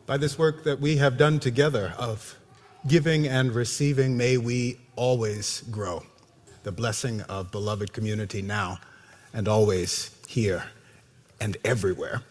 By 0.07 0.15
this 0.15 0.39
work 0.39 0.63
that 0.63 0.79
we 0.79 0.95
have 0.97 1.17
done 1.17 1.37
together 1.37 1.93
of 1.99 2.37
giving 2.87 3.27
and 3.27 3.53
receiving, 3.53 4.15
may 4.15 4.37
we 4.37 4.79
always 4.95 5.63
grow. 5.69 6.01
The 6.63 6.71
blessing 6.71 7.19
of 7.23 7.51
beloved 7.51 7.91
community 7.91 8.41
now 8.41 8.79
and 9.33 9.49
always 9.49 10.11
here 10.25 10.63
and 11.41 11.57
everywhere. 11.65 12.21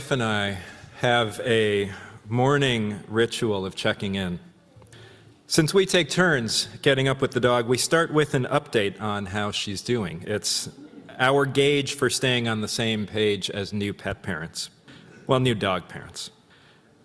Wife 0.01 0.09
and 0.09 0.23
I 0.23 0.57
have 0.95 1.39
a 1.45 1.91
morning 2.27 3.01
ritual 3.07 3.67
of 3.67 3.75
checking 3.75 4.15
in. 4.15 4.39
Since 5.45 5.75
we 5.75 5.85
take 5.85 6.09
turns 6.09 6.67
getting 6.81 7.07
up 7.07 7.21
with 7.21 7.33
the 7.33 7.39
dog, 7.39 7.67
we 7.67 7.77
start 7.77 8.11
with 8.11 8.33
an 8.33 8.45
update 8.45 8.99
on 8.99 9.27
how 9.27 9.51
she's 9.51 9.83
doing. 9.83 10.23
It's 10.25 10.69
our 11.19 11.45
gauge 11.45 11.93
for 11.93 12.09
staying 12.09 12.47
on 12.47 12.61
the 12.61 12.67
same 12.67 13.05
page 13.05 13.51
as 13.51 13.73
new 13.73 13.93
pet 13.93 14.23
parents. 14.23 14.71
Well, 15.27 15.39
new 15.39 15.53
dog 15.53 15.87
parents. 15.87 16.31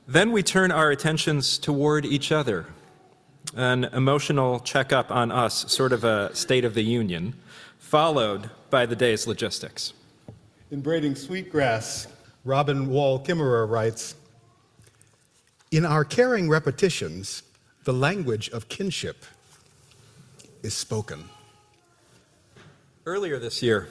Then 0.09 0.32
we 0.32 0.42
turn 0.42 0.72
our 0.72 0.90
attentions 0.90 1.59
toward 1.59 2.06
each 2.06 2.32
other, 2.32 2.64
an 3.54 3.85
emotional 3.85 4.59
checkup 4.61 5.11
on 5.11 5.30
us, 5.30 5.70
sort 5.70 5.92
of 5.92 6.02
a 6.02 6.35
state 6.35 6.64
of 6.64 6.72
the 6.72 6.85
union, 6.85 7.35
followed 7.78 8.48
by 8.70 8.87
the 8.87 8.96
day's 8.96 9.26
logistics. 9.26 9.92
In 10.70 10.80
braiding 10.80 11.14
sweetgrass, 11.14 12.09
Robin 12.46 12.88
Wall 12.88 13.18
Kimmerer 13.18 13.68
writes 13.68 14.14
In 15.72 15.85
our 15.85 16.04
caring 16.04 16.48
repetitions, 16.48 17.42
the 17.82 17.92
language 17.92 18.48
of 18.50 18.68
kinship 18.68 19.24
is 20.62 20.72
spoken. 20.72 21.24
Earlier 23.04 23.40
this 23.40 23.64
year, 23.64 23.88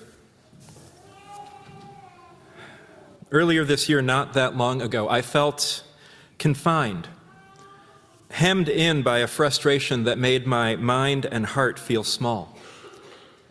earlier 3.30 3.66
this 3.66 3.90
year, 3.90 4.02
not 4.02 4.32
that 4.36 4.56
long 4.56 4.82
ago, 4.82 5.10
I 5.10 5.22
felt 5.22 5.84
confined, 6.40 7.10
hemmed 8.32 8.70
in 8.70 9.02
by 9.02 9.18
a 9.18 9.28
frustration 9.28 10.06
that 10.06 10.18
made 10.18 10.48
my 10.48 10.78
mind 10.78 11.26
and 11.30 11.46
heart 11.46 11.78
feel 11.78 12.06
small. 12.06 12.58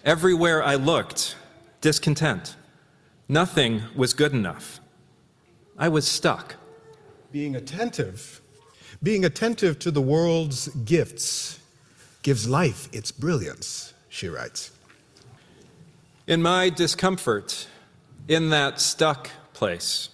Everywhere 0.02 0.62
I 0.62 0.76
looked, 0.76 1.36
discontent. 1.82 2.56
Nothing 3.28 3.82
was 3.94 4.14
good 4.14 4.32
enough. 4.32 4.80
I 5.76 5.88
was 5.88 6.06
stuck. 6.06 6.56
Being 7.32 7.56
attentive, 7.56 8.40
being 9.02 9.24
attentive 9.24 9.78
to 9.80 9.90
the 9.90 10.00
world's 10.00 10.68
gifts 10.68 11.58
gives 12.22 12.48
life 12.48 12.88
its 12.92 13.10
brilliance, 13.10 13.92
she 14.08 14.28
writes. 14.28 14.70
In 16.26 16.40
my 16.40 16.70
discomfort, 16.70 17.66
in 18.28 18.50
that 18.50 18.80
stuck 18.80 19.30
place, 19.52 20.10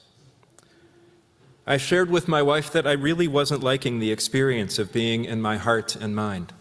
I 1.66 1.76
shared 1.76 2.10
with 2.10 2.26
my 2.26 2.42
wife 2.42 2.72
that 2.72 2.86
I 2.86 2.92
really 2.92 3.28
wasn't 3.28 3.62
liking 3.62 4.00
the 4.00 4.10
experience 4.10 4.78
of 4.78 4.92
being 4.92 5.24
in 5.24 5.40
my 5.40 5.56
heart 5.56 5.94
and 5.94 6.16
mind. 6.16 6.52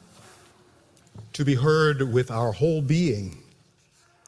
To 1.34 1.46
be 1.46 1.56
heard 1.56 2.14
with 2.14 2.30
our 2.30 2.52
whole 2.52 2.82
being 2.82 3.44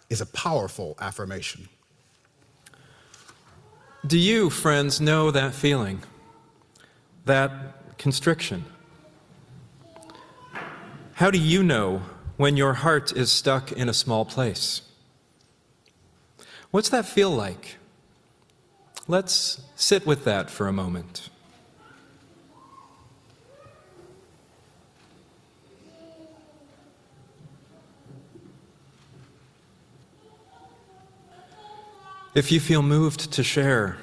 is 0.10 0.22
a 0.22 0.26
powerful 0.26 0.96
affirmation. 1.00 1.68
Do 4.06 4.18
you, 4.18 4.50
friends, 4.50 5.00
know 5.00 5.30
that 5.30 5.54
feeling? 5.54 6.02
That 7.26 7.98
constriction? 8.00 8.66
How 11.14 11.30
do 11.30 11.38
you 11.38 11.62
know 11.62 12.02
when 12.36 12.58
your 12.58 12.74
heart 12.74 13.16
is 13.16 13.32
stuck 13.32 13.72
in 13.72 13.88
a 13.88 13.94
small 13.94 14.26
place? 14.26 14.82
What's 16.72 16.90
that 16.90 17.06
feel 17.06 17.30
like? 17.30 17.78
Let's 19.08 19.62
sit 19.76 20.08
with 20.08 20.24
that 20.24 20.50
for 20.50 20.68
a 20.68 20.74
moment. 20.74 21.30
If 32.34 32.50
you 32.50 32.62
feel 32.62 32.82
moved 32.82 33.34
to 33.34 33.44
share, 33.44 33.98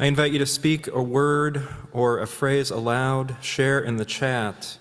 I 0.00 0.06
invite 0.06 0.32
you 0.32 0.40
to 0.40 0.46
speak 0.46 0.88
a 0.88 1.00
word 1.00 1.68
or 1.92 2.18
a 2.18 2.26
phrase 2.26 2.72
aloud, 2.72 3.36
share 3.40 3.78
in 3.78 3.98
the 3.98 4.04
chat 4.04 4.78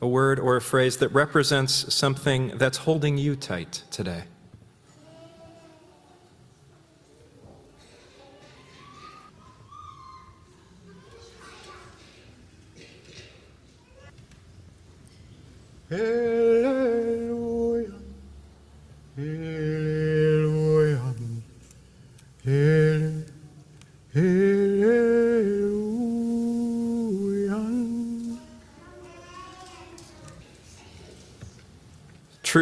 a 0.00 0.08
word 0.08 0.40
or 0.40 0.56
a 0.56 0.60
phrase 0.60 0.96
that 0.96 1.10
represents 1.10 1.94
something 1.94 2.58
that's 2.58 2.78
holding 2.78 3.18
you 3.18 3.36
tight 3.36 3.84
today. 3.92 4.24
Hallelujah. 15.88 17.06
Hallelujah. 19.16 20.55
True 22.46 23.24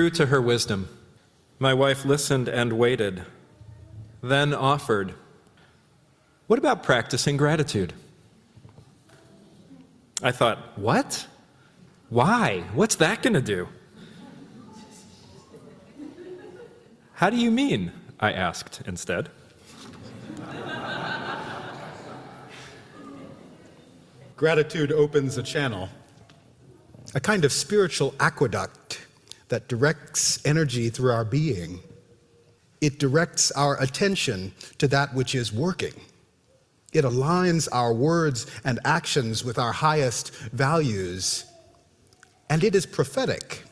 to 0.08 0.26
her 0.26 0.40
wisdom, 0.40 0.88
my 1.58 1.74
wife 1.74 2.06
listened 2.06 2.48
and 2.48 2.78
waited, 2.78 3.24
then 4.22 4.54
offered, 4.54 5.12
What 6.46 6.58
about 6.58 6.82
practicing 6.82 7.36
gratitude? 7.36 7.92
I 10.22 10.32
thought, 10.32 10.78
What? 10.78 11.26
Why? 12.08 12.64
What's 12.72 12.94
that 12.94 13.22
going 13.22 13.34
to 13.34 13.42
do? 13.42 13.68
How 17.12 17.28
do 17.28 17.36
you 17.36 17.50
mean? 17.50 17.92
I 18.18 18.32
asked 18.32 18.80
instead. 18.86 19.28
Gratitude 24.36 24.92
opens 24.92 25.38
a 25.38 25.42
channel, 25.42 25.88
a 27.14 27.20
kind 27.20 27.44
of 27.44 27.52
spiritual 27.52 28.14
aqueduct 28.18 29.06
that 29.48 29.68
directs 29.68 30.44
energy 30.44 30.90
through 30.90 31.12
our 31.12 31.24
being. 31.24 31.78
It 32.80 32.98
directs 32.98 33.50
our 33.52 33.80
attention 33.80 34.52
to 34.78 34.88
that 34.88 35.14
which 35.14 35.34
is 35.34 35.52
working. 35.52 35.94
It 36.92 37.04
aligns 37.04 37.68
our 37.72 37.92
words 37.92 38.46
and 38.64 38.80
actions 38.84 39.44
with 39.44 39.58
our 39.58 39.72
highest 39.72 40.34
values. 40.52 41.44
And 42.50 42.62
it 42.62 42.74
is 42.74 42.86
prophetic, 42.86 43.62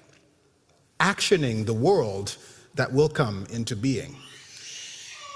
actioning 1.00 1.66
the 1.66 1.74
world 1.74 2.36
that 2.74 2.92
will 2.92 3.08
come 3.08 3.46
into 3.50 3.76
being. 3.76 4.16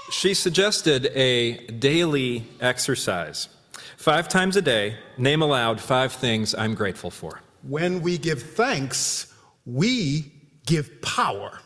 She 0.09 0.33
suggested 0.33 1.07
a 1.15 1.67
daily 1.67 2.47
exercise. 2.61 3.49
Five 3.97 4.29
times 4.29 4.55
a 4.55 4.61
day, 4.61 4.95
name 5.17 5.41
aloud 5.41 5.81
five 5.81 6.13
things 6.13 6.55
I'm 6.55 6.75
grateful 6.75 7.11
for. 7.11 7.41
When 7.63 8.01
we 8.01 8.17
give 8.17 8.41
thanks, 8.41 9.33
we 9.65 10.31
give 10.65 11.01
power. 11.01 11.59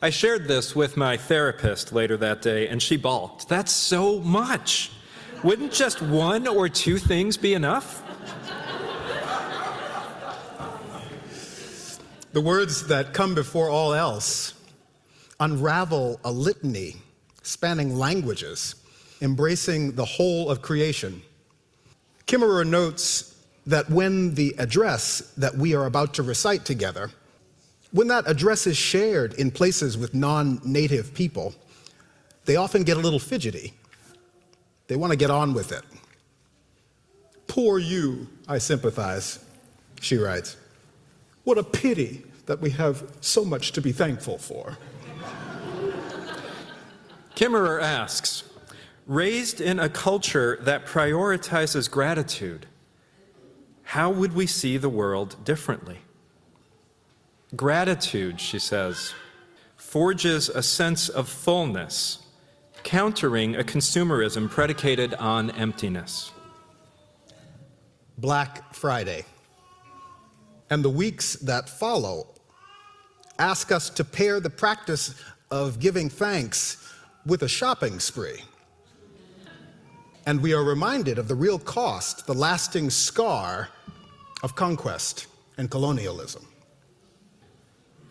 I 0.00 0.10
shared 0.10 0.48
this 0.48 0.74
with 0.74 0.96
my 0.96 1.16
therapist 1.16 1.92
later 1.92 2.16
that 2.16 2.42
day, 2.42 2.66
and 2.66 2.82
she 2.82 2.96
balked. 2.96 3.48
That's 3.48 3.70
so 3.70 4.18
much. 4.18 4.90
Wouldn't 5.44 5.72
just 5.72 6.02
one 6.02 6.48
or 6.48 6.68
two 6.68 6.98
things 6.98 7.36
be 7.36 7.54
enough? 7.54 8.02
The 12.32 12.40
words 12.40 12.88
that 12.88 13.12
come 13.12 13.36
before 13.36 13.68
all 13.68 13.94
else 13.94 14.54
unravel 15.38 16.18
a 16.24 16.32
litany 16.32 16.96
spanning 17.42 17.96
languages, 17.96 18.76
embracing 19.20 19.92
the 19.92 20.04
whole 20.04 20.50
of 20.50 20.62
creation. 20.62 21.22
Kimmerer 22.26 22.66
notes 22.66 23.34
that 23.66 23.88
when 23.90 24.34
the 24.34 24.54
address 24.58 25.32
that 25.36 25.56
we 25.56 25.74
are 25.74 25.86
about 25.86 26.14
to 26.14 26.22
recite 26.22 26.64
together, 26.64 27.10
when 27.92 28.08
that 28.08 28.24
address 28.26 28.66
is 28.66 28.76
shared 28.76 29.34
in 29.34 29.50
places 29.50 29.98
with 29.98 30.14
non 30.14 30.60
native 30.64 31.14
people, 31.14 31.54
they 32.44 32.56
often 32.56 32.82
get 32.82 32.96
a 32.96 33.00
little 33.00 33.18
fidgety. 33.18 33.74
They 34.88 34.96
want 34.96 35.12
to 35.12 35.16
get 35.16 35.30
on 35.30 35.54
with 35.54 35.72
it. 35.72 35.82
Poor 37.46 37.78
you, 37.78 38.26
I 38.48 38.58
sympathize, 38.58 39.44
she 40.00 40.16
writes. 40.16 40.56
What 41.44 41.58
a 41.58 41.62
pity 41.62 42.24
that 42.46 42.60
we 42.60 42.70
have 42.70 43.04
so 43.20 43.44
much 43.44 43.72
to 43.72 43.80
be 43.80 43.92
thankful 43.92 44.38
for. 44.38 44.76
Kimmerer 47.34 47.80
asks 47.82 48.44
Raised 49.06 49.60
in 49.60 49.80
a 49.80 49.88
culture 49.88 50.58
that 50.62 50.86
prioritizes 50.86 51.90
gratitude, 51.90 52.66
how 53.82 54.10
would 54.10 54.32
we 54.32 54.46
see 54.46 54.76
the 54.76 54.88
world 54.88 55.36
differently? 55.44 55.98
Gratitude, 57.56 58.40
she 58.40 58.60
says, 58.60 59.12
forges 59.76 60.48
a 60.48 60.62
sense 60.62 61.08
of 61.08 61.28
fullness, 61.28 62.24
countering 62.84 63.56
a 63.56 63.64
consumerism 63.64 64.48
predicated 64.48 65.14
on 65.14 65.50
emptiness. 65.50 66.30
Black 68.16 68.72
Friday 68.72 69.24
and 70.70 70.84
the 70.84 70.88
weeks 70.88 71.34
that 71.36 71.68
follow 71.68 72.28
ask 73.38 73.72
us 73.72 73.90
to 73.90 74.04
pair 74.04 74.38
the 74.38 74.48
practice 74.48 75.14
of 75.50 75.80
giving 75.80 76.08
thanks 76.08 76.81
with 77.26 77.42
a 77.42 77.48
shopping 77.48 78.00
spree. 78.00 78.42
and 80.24 80.40
we 80.40 80.52
are 80.52 80.62
reminded 80.62 81.18
of 81.18 81.26
the 81.26 81.34
real 81.34 81.58
cost, 81.58 82.26
the 82.26 82.34
lasting 82.34 82.88
scar 82.90 83.68
of 84.44 84.54
conquest 84.54 85.26
and 85.58 85.68
colonialism. 85.70 86.46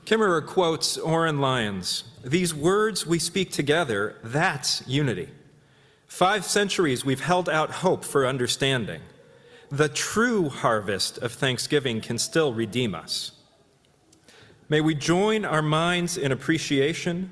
Kimmerer 0.05 0.45
quotes 0.45 0.97
Oren 0.97 1.39
Lyons 1.39 2.03
These 2.23 2.53
words 2.53 3.07
we 3.07 3.17
speak 3.17 3.51
together, 3.51 4.17
that's 4.23 4.85
unity. 4.87 5.29
Five 6.07 6.43
centuries 6.43 7.05
we've 7.05 7.21
held 7.21 7.47
out 7.47 7.71
hope 7.71 8.03
for 8.03 8.27
understanding. 8.27 9.01
The 9.69 9.87
true 9.87 10.49
harvest 10.49 11.17
of 11.19 11.31
thanksgiving 11.31 12.01
can 12.01 12.17
still 12.17 12.53
redeem 12.53 12.93
us. 12.93 13.31
May 14.67 14.81
we 14.81 14.95
join 14.95 15.45
our 15.45 15.61
minds 15.61 16.17
in 16.17 16.33
appreciation, 16.33 17.31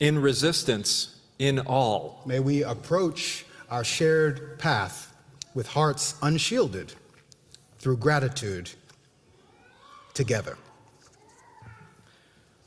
in 0.00 0.18
resistance, 0.18 1.16
in 1.38 1.60
all. 1.60 2.22
May 2.26 2.40
we 2.40 2.62
approach 2.62 3.44
our 3.70 3.84
shared 3.84 4.58
path 4.58 5.14
with 5.54 5.68
hearts 5.68 6.14
unshielded 6.22 6.92
through 7.78 7.96
gratitude 7.96 8.70
together. 10.14 10.56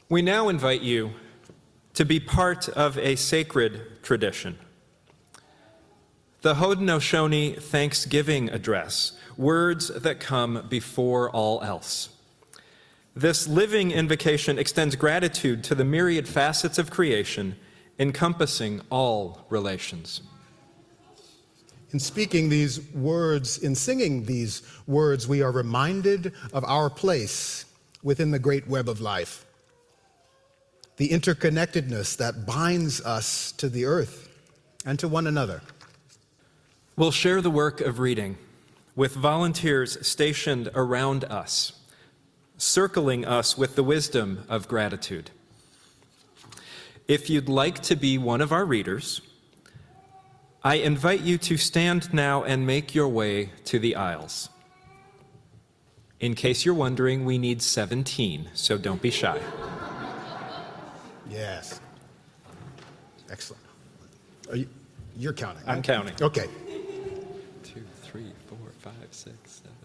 We 0.09 0.21
now 0.21 0.49
invite 0.49 0.81
you 0.81 1.11
to 1.93 2.05
be 2.05 2.19
part 2.19 2.69
of 2.69 2.97
a 2.97 3.15
sacred 3.15 4.01
tradition. 4.03 4.57
The 6.41 6.55
Haudenosaunee 6.55 7.61
Thanksgiving 7.61 8.49
Address, 8.49 9.11
words 9.35 9.89
that 9.89 10.19
come 10.19 10.65
before 10.69 11.29
all 11.29 11.61
else. 11.61 12.09
This 13.19 13.49
living 13.49 13.91
invocation 13.91 14.57
extends 14.57 14.95
gratitude 14.95 15.61
to 15.65 15.75
the 15.75 15.83
myriad 15.83 16.25
facets 16.25 16.77
of 16.77 16.89
creation, 16.89 17.57
encompassing 17.99 18.79
all 18.89 19.45
relations. 19.49 20.21
In 21.91 21.99
speaking 21.99 22.47
these 22.47 22.79
words, 22.93 23.57
in 23.57 23.75
singing 23.75 24.23
these 24.23 24.61
words, 24.87 25.27
we 25.27 25.41
are 25.41 25.51
reminded 25.51 26.31
of 26.53 26.63
our 26.63 26.89
place 26.89 27.65
within 28.03 28.31
the 28.31 28.39
great 28.39 28.69
web 28.69 28.87
of 28.87 29.01
life 29.01 29.45
the 30.95 31.09
interconnectedness 31.09 32.15
that 32.15 32.45
binds 32.45 33.01
us 33.01 33.51
to 33.53 33.67
the 33.67 33.83
earth 33.83 34.29
and 34.85 34.97
to 34.99 35.09
one 35.09 35.27
another. 35.27 35.61
We'll 36.95 37.11
share 37.11 37.41
the 37.41 37.49
work 37.49 37.81
of 37.81 37.99
reading 37.99 38.37
with 38.95 39.13
volunteers 39.13 40.07
stationed 40.07 40.69
around 40.73 41.25
us, 41.25 41.78
circling 42.59 43.25
us 43.25 43.57
with 43.57 43.75
the 43.75 43.83
wisdom 43.83 44.43
of 44.49 44.67
gratitude. 44.67 45.31
If 47.07 47.29
you'd 47.29 47.49
like 47.49 47.79
to 47.83 47.95
be 47.95 48.17
one 48.17 48.41
of 48.41 48.51
our 48.51 48.65
readers, 48.65 49.21
I 50.63 50.75
invite 50.75 51.21
you 51.21 51.37
to 51.39 51.55
stand 51.55 52.13
now 52.13 52.43
and 52.43 52.67
make 52.67 52.93
your 52.93 53.07
way 53.07 53.51
to 53.65 53.79
the 53.79 53.95
aisles. 53.95 54.49
In 56.19 56.35
case 56.35 56.65
you're 56.65 56.75
wondering, 56.75 57.23
we 57.23 57.37
need 57.37 57.61
17, 57.61 58.49
so 58.53 58.77
don't 58.77 59.01
be 59.01 59.09
shy. 59.09 59.39
Yes. 61.29 61.79
Excellent. 63.31 63.63
Are 64.49 64.57
you, 64.57 64.67
you're 65.15 65.31
counting. 65.31 65.63
I'm 65.65 65.75
right? 65.75 65.83
counting. 65.83 66.15
Okay. 66.21 66.47
Two, 67.63 67.83
three, 68.01 68.33
four, 68.47 68.57
five, 68.79 69.07
six, 69.11 69.61
seven, 69.63 69.78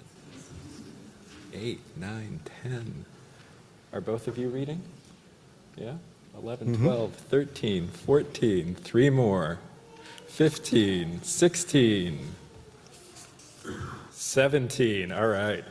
eight, 1.54 1.80
nine, 1.96 2.40
ten. 2.62 3.04
Are 3.92 4.00
both 4.00 4.28
of 4.28 4.36
you 4.36 4.48
reading? 4.48 4.82
Yeah? 5.76 5.94
11, 6.36 6.74
mm-hmm. 6.74 6.84
12, 6.84 7.14
13, 7.14 7.88
14, 7.88 8.74
three 8.74 9.10
more. 9.10 9.58
15, 10.26 11.22
16, 11.22 12.18
17. 14.10 15.12
All 15.12 15.28
right. 15.28 15.64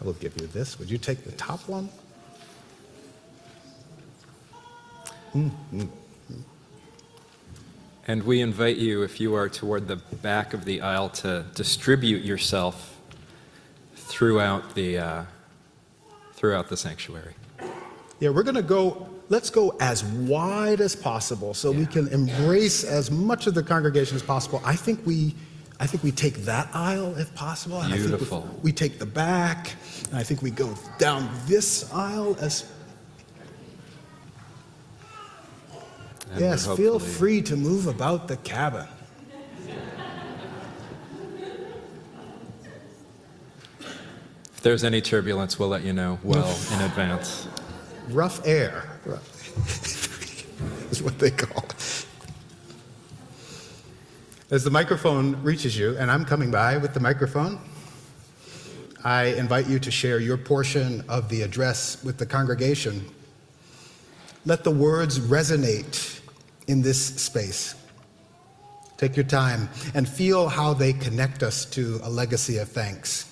I 0.00 0.04
will 0.04 0.14
give 0.14 0.40
you 0.40 0.46
this. 0.48 0.78
Would 0.78 0.90
you 0.90 0.98
take 0.98 1.24
the 1.24 1.32
top 1.32 1.60
one? 1.68 1.88
And 8.08 8.24
we 8.24 8.40
invite 8.40 8.78
you, 8.78 9.02
if 9.02 9.20
you 9.20 9.34
are 9.34 9.48
toward 9.48 9.86
the 9.86 9.96
back 9.96 10.54
of 10.54 10.64
the 10.64 10.80
aisle, 10.80 11.10
to 11.10 11.44
distribute 11.54 12.24
yourself 12.24 12.89
throughout 14.10 14.74
the, 14.74 14.98
uh, 14.98 15.24
throughout 16.34 16.68
the 16.68 16.76
sanctuary. 16.76 17.34
Yeah, 18.18 18.30
we're 18.30 18.42
going 18.42 18.56
to 18.56 18.62
go, 18.62 19.08
let's 19.28 19.48
go 19.50 19.74
as 19.80 20.04
wide 20.04 20.80
as 20.80 20.94
possible 20.96 21.54
so 21.54 21.70
we 21.70 21.86
can 21.86 22.08
embrace 22.08 22.84
as 22.84 23.10
much 23.10 23.46
of 23.46 23.54
the 23.54 23.62
congregation 23.62 24.16
as 24.16 24.22
possible. 24.22 24.60
I 24.64 24.76
think 24.76 25.00
we, 25.06 25.34
I 25.78 25.86
think 25.86 26.02
we 26.02 26.10
take 26.10 26.34
that 26.44 26.68
aisle 26.74 27.16
if 27.16 27.34
possible. 27.34 27.80
and 27.80 27.86
I 27.92 27.96
think 27.96 28.02
we- 28.02 28.08
Beautiful. 28.10 28.58
we 28.62 28.72
take 28.72 28.98
the 28.98 29.06
back, 29.06 29.74
and 30.10 30.16
I 30.18 30.22
think 30.22 30.42
we 30.42 30.50
go 30.50 30.74
down 30.98 31.30
this 31.46 31.90
aisle 31.92 32.36
as. 32.40 32.70
And 36.32 36.40
yes, 36.40 36.66
feel 36.76 36.98
free 36.98 37.42
to 37.42 37.56
move 37.56 37.86
about 37.86 38.28
the 38.28 38.36
cabin. 38.38 38.86
If 44.60 44.64
there's 44.64 44.84
any 44.84 45.00
turbulence, 45.00 45.58
we'll 45.58 45.70
let 45.70 45.84
you 45.84 45.94
know 45.94 46.18
well 46.22 46.54
in 46.74 46.82
advance. 46.82 47.48
Rough 48.10 48.46
air 48.46 48.90
is 50.90 51.02
what 51.02 51.18
they 51.18 51.30
call 51.30 51.64
it. 51.64 52.06
As 54.50 54.62
the 54.62 54.70
microphone 54.70 55.42
reaches 55.42 55.78
you, 55.78 55.96
and 55.96 56.10
I'm 56.10 56.26
coming 56.26 56.50
by 56.50 56.76
with 56.76 56.92
the 56.92 57.00
microphone, 57.00 57.58
I 59.02 59.28
invite 59.28 59.66
you 59.66 59.78
to 59.78 59.90
share 59.90 60.18
your 60.18 60.36
portion 60.36 61.06
of 61.08 61.30
the 61.30 61.40
address 61.40 62.04
with 62.04 62.18
the 62.18 62.26
congregation. 62.26 63.10
Let 64.44 64.62
the 64.62 64.72
words 64.72 65.20
resonate 65.20 66.20
in 66.66 66.82
this 66.82 67.02
space. 67.02 67.76
Take 68.98 69.16
your 69.16 69.24
time 69.24 69.70
and 69.94 70.06
feel 70.06 70.50
how 70.50 70.74
they 70.74 70.92
connect 70.92 71.42
us 71.42 71.64
to 71.64 71.98
a 72.02 72.10
legacy 72.10 72.58
of 72.58 72.68
thanks. 72.68 73.29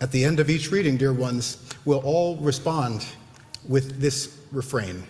At 0.00 0.12
the 0.12 0.24
end 0.24 0.40
of 0.40 0.48
each 0.48 0.70
reading, 0.70 0.96
dear 0.96 1.12
ones, 1.12 1.58
we'll 1.84 1.98
all 1.98 2.36
respond 2.36 3.04
with 3.68 4.00
this 4.00 4.38
refrain 4.50 5.04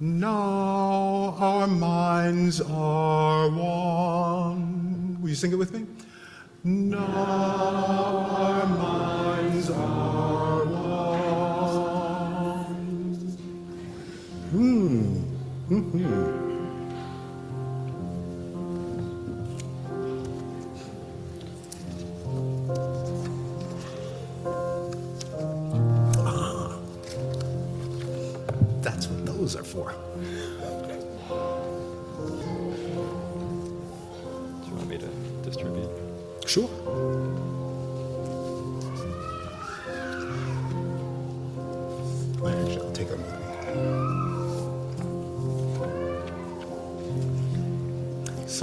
Now 0.00 1.36
our 1.38 1.66
minds 1.68 2.60
are 2.60 3.48
one. 3.48 5.18
Will 5.20 5.28
you 5.28 5.34
sing 5.36 5.52
it 5.52 5.56
with 5.58 5.72
me? 5.72 5.86
Now 6.64 6.98
our 6.98 8.66
minds 8.66 9.70
are 9.70 10.64
one. 10.64 11.78
Hmm. 14.50 15.22
Mhm. 15.70 16.47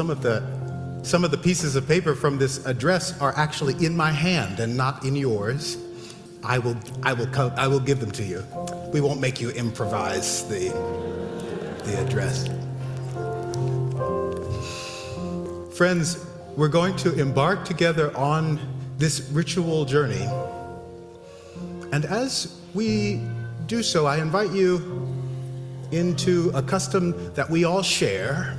Some 0.05 0.11
of 0.11 0.21
the 0.21 0.43
some 1.01 1.23
of 1.23 1.31
the 1.31 1.37
pieces 1.39 1.75
of 1.75 1.87
paper 1.87 2.13
from 2.13 2.37
this 2.37 2.63
address 2.67 3.19
are 3.19 3.35
actually 3.35 3.73
in 3.83 3.97
my 3.97 4.11
hand 4.11 4.59
and 4.59 4.77
not 4.77 5.03
in 5.03 5.15
yours. 5.15 5.77
I 6.43 6.59
will 6.59 6.77
I 7.01 7.13
will 7.13 7.27
I 7.57 7.67
will 7.67 7.79
give 7.79 7.99
them 7.99 8.11
to 8.11 8.23
you. 8.23 8.45
We 8.93 9.01
won't 9.01 9.19
make 9.19 9.41
you 9.41 9.49
improvise 9.49 10.47
the 10.47 10.69
the 11.85 11.97
address. 12.05 12.45
Friends, 15.75 16.23
we're 16.55 16.67
going 16.67 16.95
to 16.97 17.19
embark 17.19 17.65
together 17.65 18.15
on 18.15 18.59
this 18.99 19.27
ritual 19.31 19.85
journey. 19.85 20.27
And 21.93 22.05
as 22.05 22.59
we 22.75 23.23
do 23.65 23.81
so, 23.81 24.05
I 24.05 24.17
invite 24.17 24.51
you 24.51 25.11
into 25.91 26.51
a 26.53 26.61
custom 26.61 27.33
that 27.33 27.49
we 27.49 27.63
all 27.63 27.81
share, 27.81 28.55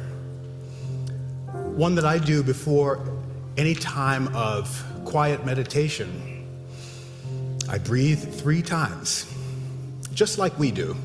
one 1.77 1.95
that 1.95 2.07
I 2.07 2.17
do 2.17 2.43
before 2.43 3.07
any 3.59 3.75
time 3.75 4.35
of 4.35 4.83
quiet 5.05 5.45
meditation. 5.45 6.47
I 7.69 7.77
breathe 7.77 8.33
three 8.33 8.63
times, 8.63 9.31
just 10.15 10.39
like 10.39 10.59
we 10.59 10.71
do, 10.71 10.97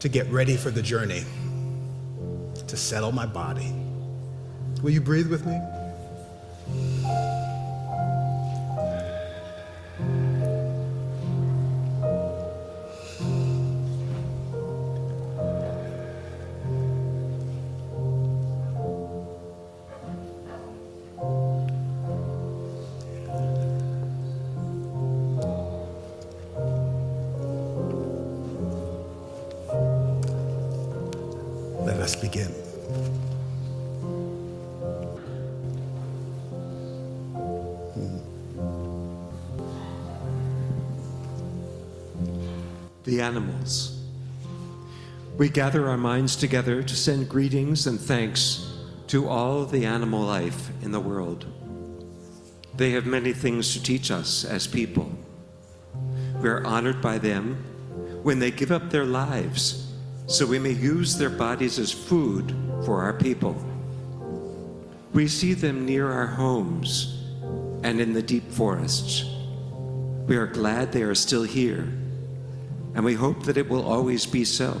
to 0.00 0.10
get 0.10 0.28
ready 0.28 0.58
for 0.58 0.70
the 0.70 0.82
journey 0.82 1.24
to 2.66 2.76
settle 2.76 3.12
my 3.12 3.24
body. 3.24 3.72
Will 4.82 4.90
you 4.90 5.00
breathe 5.00 5.30
with 5.30 5.46
me? 5.46 5.58
Gather 45.54 45.88
our 45.88 45.96
minds 45.96 46.34
together 46.34 46.82
to 46.82 46.96
send 46.96 47.28
greetings 47.28 47.86
and 47.86 48.00
thanks 48.00 48.72
to 49.06 49.28
all 49.28 49.64
the 49.64 49.86
animal 49.86 50.20
life 50.20 50.68
in 50.82 50.90
the 50.90 50.98
world. 50.98 51.46
They 52.76 52.90
have 52.90 53.06
many 53.06 53.32
things 53.32 53.72
to 53.72 53.80
teach 53.80 54.10
us 54.10 54.44
as 54.44 54.66
people. 54.66 55.08
We 56.40 56.48
are 56.48 56.66
honored 56.66 57.00
by 57.00 57.18
them 57.18 57.54
when 58.24 58.40
they 58.40 58.50
give 58.50 58.72
up 58.72 58.90
their 58.90 59.04
lives 59.04 59.92
so 60.26 60.44
we 60.44 60.58
may 60.58 60.72
use 60.72 61.16
their 61.16 61.30
bodies 61.30 61.78
as 61.78 61.92
food 61.92 62.52
for 62.84 63.00
our 63.02 63.12
people. 63.12 63.54
We 65.12 65.28
see 65.28 65.54
them 65.54 65.86
near 65.86 66.10
our 66.10 66.26
homes 66.26 67.22
and 67.84 68.00
in 68.00 68.12
the 68.12 68.22
deep 68.22 68.50
forests. 68.50 69.24
We 70.26 70.36
are 70.36 70.48
glad 70.48 70.90
they 70.90 71.02
are 71.02 71.14
still 71.14 71.44
here 71.44 71.86
and 72.96 73.04
we 73.04 73.14
hope 73.14 73.44
that 73.44 73.56
it 73.56 73.68
will 73.68 73.86
always 73.86 74.26
be 74.26 74.44
so. 74.44 74.80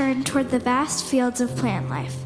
Turn 0.00 0.24
toward 0.24 0.48
the 0.48 0.58
vast 0.58 1.04
fields 1.04 1.42
of 1.42 1.54
plant 1.56 1.90
life. 1.90 2.16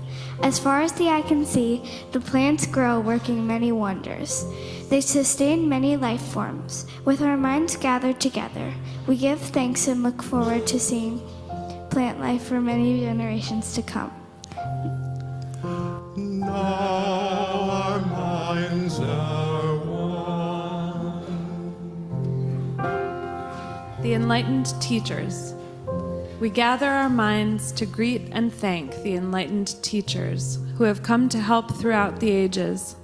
As 0.45 0.61
far 0.61 0.81
as 0.83 0.93
the 0.93 1.09
eye 1.09 1.22
can 1.22 1.45
see, 1.45 1.83
the 2.12 2.20
plants 2.20 2.68
grow, 2.68 3.01
working 3.01 3.45
many 3.45 3.72
wonders. 3.72 4.45
They 4.91 5.01
sustain 5.01 5.68
many 5.68 5.97
life 5.97 6.22
forms. 6.22 6.87
With 7.05 7.20
our 7.20 7.37
minds 7.37 7.77
gathered 7.77 8.20
together, 8.20 8.72
we 9.09 9.16
give 9.16 9.41
thanks 9.41 9.89
and 9.89 10.05
look 10.05 10.22
forward 10.22 10.68
to 10.68 10.79
seeing 10.79 11.20
plant 11.91 12.20
life 12.20 12.45
for 12.45 12.61
many 12.61 13.01
generations 13.01 13.75
to 13.75 13.83
come. 13.83 14.12
Now 16.16 16.55
our 17.83 17.99
minds 17.99 19.01
are 19.01 19.79
one. 19.79 21.25
The 24.01 24.14
enlightened 24.14 24.81
teachers. 24.81 25.54
We 26.45 26.51
gather 26.51 26.91
our 26.91 27.09
minds 27.09 27.73
to 27.73 27.87
greet 27.87 28.29
and 28.31 28.53
thank 28.53 29.03
the 29.03 29.15
enlightened 29.15 29.83
teachers 29.83 30.59
who 30.77 30.85
have 30.85 31.03
come 31.03 31.31
to 31.31 31.41
help 31.41 31.75
throughout 31.75 32.21
the 32.21 32.31
ages. 32.31 32.97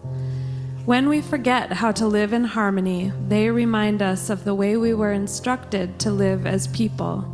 When 0.85 1.09
we 1.09 1.23
forget 1.23 1.73
how 1.73 1.93
to 1.93 2.07
live 2.07 2.35
in 2.35 2.45
harmony, 2.45 3.15
they 3.29 3.49
remind 3.49 4.03
us 4.03 4.29
of 4.29 4.45
the 4.45 4.55
way 4.55 4.77
we 4.77 4.93
were 4.93 5.13
instructed 5.13 5.99
to 6.01 6.11
live 6.11 6.47
as 6.47 6.69
people. 6.69 7.25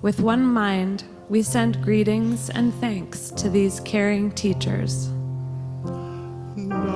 With 0.00 0.20
one 0.20 0.46
mind, 0.46 1.02
we 1.28 1.42
send 1.42 1.82
greetings 1.82 2.50
and 2.50 2.72
thanks 2.74 3.30
to 3.32 3.50
these 3.50 3.80
caring 3.80 4.30
teachers. 4.30 5.08
Now 6.54 6.86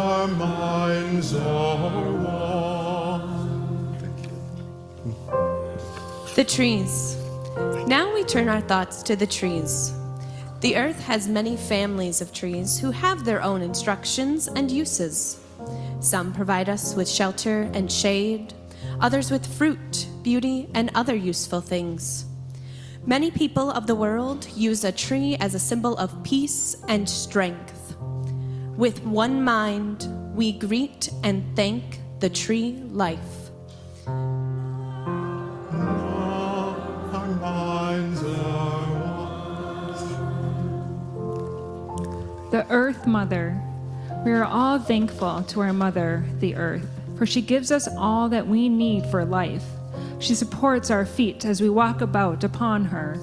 our 0.00 0.26
minds 0.26 1.36
are 1.36 2.10
one. 2.10 3.54
The 6.34 6.42
trees. 6.42 7.13
Now 7.86 8.14
we 8.14 8.24
turn 8.24 8.48
our 8.48 8.62
thoughts 8.62 9.02
to 9.02 9.14
the 9.14 9.26
trees. 9.26 9.92
The 10.60 10.74
earth 10.74 10.98
has 11.00 11.28
many 11.28 11.54
families 11.54 12.22
of 12.22 12.32
trees 12.32 12.78
who 12.78 12.90
have 12.90 13.26
their 13.26 13.42
own 13.42 13.60
instructions 13.60 14.48
and 14.48 14.70
uses. 14.70 15.38
Some 16.00 16.32
provide 16.32 16.70
us 16.70 16.94
with 16.94 17.06
shelter 17.06 17.70
and 17.74 17.92
shade, 17.92 18.54
others 19.00 19.30
with 19.30 19.46
fruit, 19.46 20.06
beauty, 20.22 20.66
and 20.72 20.90
other 20.94 21.14
useful 21.14 21.60
things. 21.60 22.24
Many 23.04 23.30
people 23.30 23.70
of 23.70 23.86
the 23.86 23.94
world 23.94 24.48
use 24.56 24.84
a 24.84 24.90
tree 24.90 25.36
as 25.38 25.54
a 25.54 25.58
symbol 25.58 25.94
of 25.98 26.22
peace 26.22 26.78
and 26.88 27.06
strength. 27.06 27.96
With 28.78 29.04
one 29.04 29.44
mind, 29.44 30.08
we 30.34 30.52
greet 30.52 31.10
and 31.22 31.44
thank 31.54 32.00
the 32.20 32.30
tree 32.30 32.82
life. 32.88 33.43
The 42.54 42.70
Earth 42.70 43.04
Mother. 43.04 43.60
We 44.24 44.30
are 44.30 44.44
all 44.44 44.78
thankful 44.78 45.42
to 45.42 45.60
our 45.60 45.72
mother, 45.72 46.24
the 46.38 46.54
Earth, 46.54 46.88
for 47.18 47.26
she 47.26 47.42
gives 47.42 47.72
us 47.72 47.88
all 47.88 48.28
that 48.28 48.46
we 48.46 48.68
need 48.68 49.06
for 49.06 49.24
life. 49.24 49.64
She 50.20 50.36
supports 50.36 50.88
our 50.88 51.04
feet 51.04 51.44
as 51.44 51.60
we 51.60 51.68
walk 51.68 52.00
about 52.00 52.44
upon 52.44 52.84
her. 52.84 53.18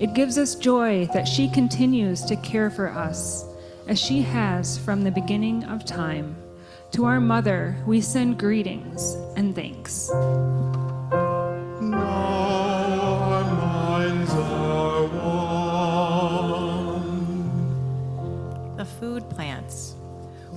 It 0.00 0.14
gives 0.14 0.36
us 0.36 0.56
joy 0.56 1.08
that 1.14 1.28
she 1.28 1.48
continues 1.48 2.24
to 2.24 2.34
care 2.34 2.70
for 2.70 2.88
us, 2.88 3.44
as 3.86 4.00
she 4.00 4.20
has 4.22 4.78
from 4.78 5.04
the 5.04 5.12
beginning 5.12 5.62
of 5.62 5.84
time. 5.84 6.34
To 6.90 7.04
our 7.04 7.20
mother, 7.20 7.76
we 7.86 8.00
send 8.00 8.36
greetings 8.36 9.14
and 9.36 9.54
thanks. 9.54 10.10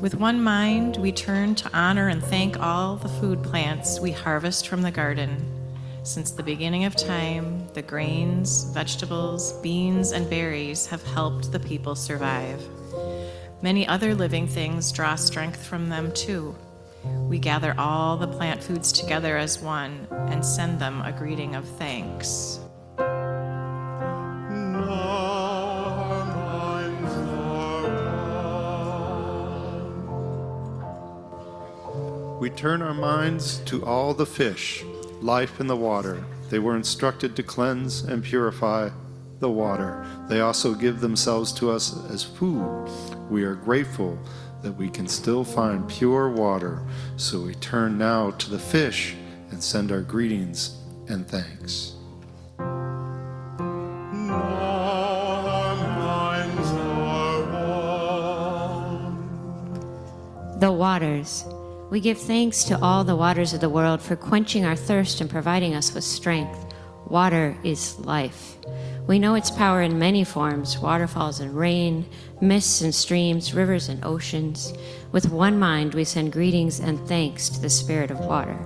With 0.06 0.14
one 0.14 0.44
mind, 0.44 0.98
we 0.98 1.12
turn 1.12 1.56
to 1.56 1.76
honor 1.76 2.10
and 2.10 2.24
thank 2.24 2.60
all 2.60 2.96
the 2.96 3.10
food 3.10 3.42
plants 3.42 4.00
we 4.00 4.12
harvest 4.12 4.68
from 4.68 4.84
the 4.84 4.92
garden. 4.92 5.44
Since 6.04 6.30
the 6.30 6.44
beginning 6.44 6.86
of 6.86 6.96
time, 6.96 7.68
the 7.74 7.82
grains, 7.82 8.66
vegetables, 8.66 9.54
beans, 9.64 10.12
and 10.12 10.30
berries 10.30 10.86
have 10.86 11.02
helped 11.02 11.52
the 11.52 11.60
people 11.60 11.96
survive. 11.96 12.62
Many 13.64 13.88
other 13.88 14.14
living 14.14 14.46
things 14.46 14.92
draw 14.92 15.16
strength 15.16 15.66
from 15.66 15.90
them 15.90 16.12
too. 16.12 16.54
We 17.28 17.40
gather 17.40 17.74
all 17.76 18.16
the 18.16 18.28
plant 18.28 18.62
foods 18.62 18.92
together 18.92 19.38
as 19.38 19.60
one 19.60 20.08
and 20.12 20.46
send 20.46 20.78
them 20.78 21.02
a 21.02 21.14
greeting 21.14 21.56
of 21.56 21.68
thanks. 21.80 22.60
We 32.38 32.50
turn 32.50 32.82
our 32.82 32.94
minds 32.94 33.60
to 33.60 33.86
all 33.86 34.14
the 34.14 34.26
fish, 34.26 34.84
life 35.22 35.62
in 35.62 35.68
the 35.68 35.78
water. 35.78 36.26
They 36.50 36.60
were 36.60 36.76
instructed 36.76 37.34
to 37.38 37.44
cleanse 37.44 38.02
and 38.02 38.22
purify 38.22 38.90
the 39.40 39.50
water. 39.50 40.06
They 40.28 40.42
also 40.42 40.74
give 40.74 41.00
themselves 41.00 41.54
to 41.54 41.72
us 41.72 41.96
as 42.12 42.24
food. 42.24 42.90
We 43.30 43.44
are 43.44 43.56
grateful 43.56 44.20
that 44.64 44.74
we 44.74 44.90
can 44.90 45.08
still 45.08 45.46
find 45.46 45.88
pure 45.88 46.30
water, 46.30 46.82
so 47.16 47.40
we 47.40 47.56
turn 47.56 47.98
now 47.98 48.32
to 48.32 48.50
the 48.50 48.60
fish 48.60 49.16
and 49.52 49.64
send 49.64 49.94
our 49.94 50.02
greetings 50.02 50.78
and 51.08 51.26
thanks. 51.26 51.94
Now 52.60 52.66
our 55.48 55.76
minds 56.00 56.72
are 56.72 57.44
one. 60.52 60.60
The 60.60 60.72
waters. 60.74 61.46
We 61.92 62.00
give 62.00 62.18
thanks 62.18 62.64
to 62.66 62.82
all 62.82 63.04
the 63.04 63.16
waters 63.16 63.54
of 63.54 63.62
the 63.62 63.70
world 63.70 64.02
for 64.02 64.16
quenching 64.16 64.66
our 64.66 64.76
thirst 64.76 65.22
and 65.22 65.30
providing 65.30 65.76
us 65.76 65.94
with 65.94 66.04
strength. 66.04 66.74
Water 67.08 67.56
is 67.64 68.00
life. 68.00 68.58
We 69.06 69.20
know 69.20 69.36
its 69.36 69.52
power 69.52 69.84
in 69.84 70.00
many 70.00 70.24
forms 70.24 70.80
waterfalls 70.80 71.40
and 71.40 71.56
rain, 71.56 72.08
mists 72.42 72.82
and 72.82 72.94
streams, 72.94 73.54
rivers 73.54 73.88
and 73.88 74.04
oceans. 74.04 74.74
With 75.12 75.30
one 75.30 75.60
mind, 75.60 75.94
we 75.94 76.06
send 76.06 76.32
greetings 76.32 76.80
and 76.80 77.00
thanks 77.08 77.50
to 77.50 77.62
the 77.62 77.70
Spirit 77.70 78.10
of 78.10 78.20
water. 78.20 78.58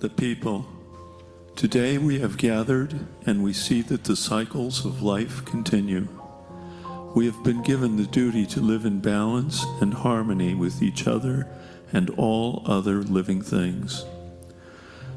The 0.00 0.10
people. 0.10 0.77
Today 1.58 1.98
we 1.98 2.20
have 2.20 2.36
gathered 2.36 3.00
and 3.26 3.42
we 3.42 3.52
see 3.52 3.82
that 3.82 4.04
the 4.04 4.14
cycles 4.14 4.86
of 4.86 5.02
life 5.02 5.44
continue. 5.44 6.06
We 7.16 7.26
have 7.26 7.42
been 7.42 7.64
given 7.64 7.96
the 7.96 8.06
duty 8.06 8.46
to 8.46 8.60
live 8.60 8.86
in 8.86 9.00
balance 9.00 9.64
and 9.80 9.92
harmony 9.92 10.54
with 10.54 10.80
each 10.80 11.08
other 11.08 11.48
and 11.92 12.10
all 12.10 12.62
other 12.64 13.02
living 13.02 13.42
things. 13.42 14.04